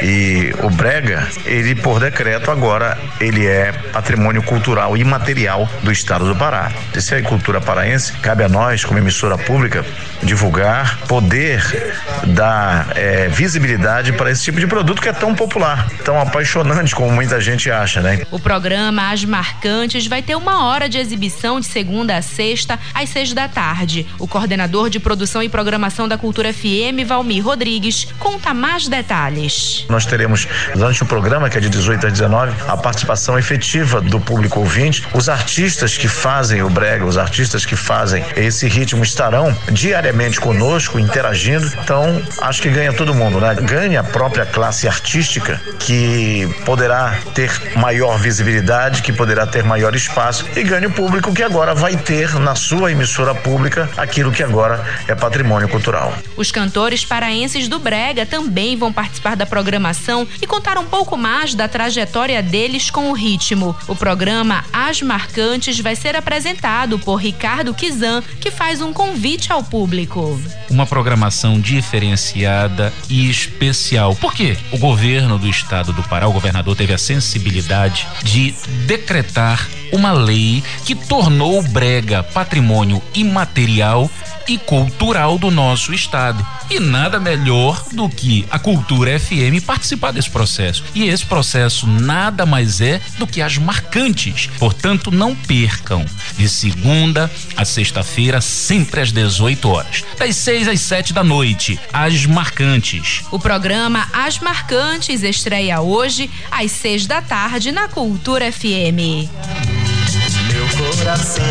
[0.01, 6.35] E o Brega, ele por decreto agora, ele é patrimônio cultural imaterial do Estado do
[6.35, 6.71] Pará.
[6.95, 9.85] Esse é cultura paraense, cabe a nós, como emissora pública,
[10.23, 16.19] divulgar, poder dar é, visibilidade para esse tipo de produto que é tão popular, tão
[16.19, 18.21] apaixonante como muita gente acha, né?
[18.31, 23.09] O programa As Marcantes vai ter uma hora de exibição de segunda a sexta, às
[23.09, 24.07] seis da tarde.
[24.17, 29.85] O coordenador de produção e programação da Cultura FM, Valmir Rodrigues, conta mais detalhes.
[29.89, 34.19] Nós teremos, durante o programa, que é de 18 a 19, a participação efetiva do
[34.19, 35.03] público ouvinte.
[35.13, 40.99] Os artistas que fazem o brega, os artistas que fazem esse ritmo estarão diariamente conosco,
[40.99, 41.71] interagindo.
[41.83, 43.55] Então, acho que ganha todo mundo, né?
[43.55, 50.45] Ganha a própria classe artística que poderá ter maior visibilidade, que poderá ter maior espaço
[50.55, 54.83] e ganhe o público que agora vai ter na sua emissora pública aquilo que agora
[55.07, 56.13] é patrimônio cultural.
[56.35, 61.53] Os cantores paraenses do Brega também vão participar da programação e contar um pouco mais
[61.53, 63.75] da trajetória deles com o ritmo.
[63.87, 69.63] O programa As Marcantes vai ser apresentado por Ricardo Kizan, que faz um convite ao
[69.63, 70.41] público.
[70.69, 74.15] Uma programação diferenciada e especial.
[74.15, 74.57] Por quê?
[74.71, 78.53] O governo do estado do Pará, o governador teve a sensibilidade de
[78.85, 84.09] decretar uma lei que tornou o Brega patrimônio imaterial
[84.47, 86.45] e cultural do nosso estado.
[86.69, 90.83] E nada melhor do que a Cultura FM participar desse processo.
[90.95, 94.49] E esse processo nada mais é do que as marcantes.
[94.57, 96.05] Portanto, não percam.
[96.37, 100.03] De segunda a sexta-feira, sempre às 18 horas.
[100.17, 103.23] Das 6 às 7 da noite, as marcantes.
[103.31, 109.80] O programa As Marcantes estreia hoje às 6 da tarde na Cultura FM
[110.77, 111.43] coração.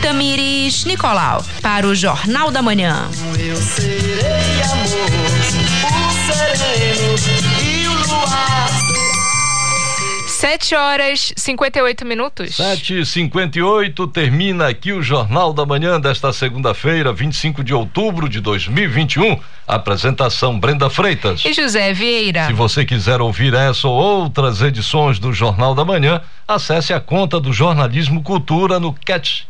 [0.00, 3.08] Tamires Nicolau, para o Jornal da Manhã.
[3.38, 5.08] Eu serei amor,
[5.94, 7.14] o sereno
[7.62, 8.77] e o luar.
[10.38, 12.54] 7 horas 58 minutos.
[12.54, 18.40] 7 e 58 termina aqui o Jornal da Manhã desta segunda-feira, 25 de outubro de
[18.40, 19.36] 2021.
[19.66, 22.46] Apresentação Brenda Freitas e José Vieira.
[22.46, 27.40] Se você quiser ouvir essa ou outras edições do Jornal da Manhã, acesse a conta
[27.40, 28.94] do Jornalismo Cultura no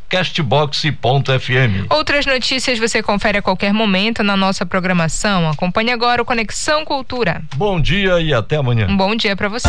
[0.09, 1.87] castbox.fm.
[1.91, 5.51] Outras notícias você confere a qualquer momento na nossa programação.
[5.51, 7.43] Acompanhe agora o Conexão Cultura.
[7.55, 8.87] Bom dia e até amanhã.
[8.89, 9.69] Um bom dia para você.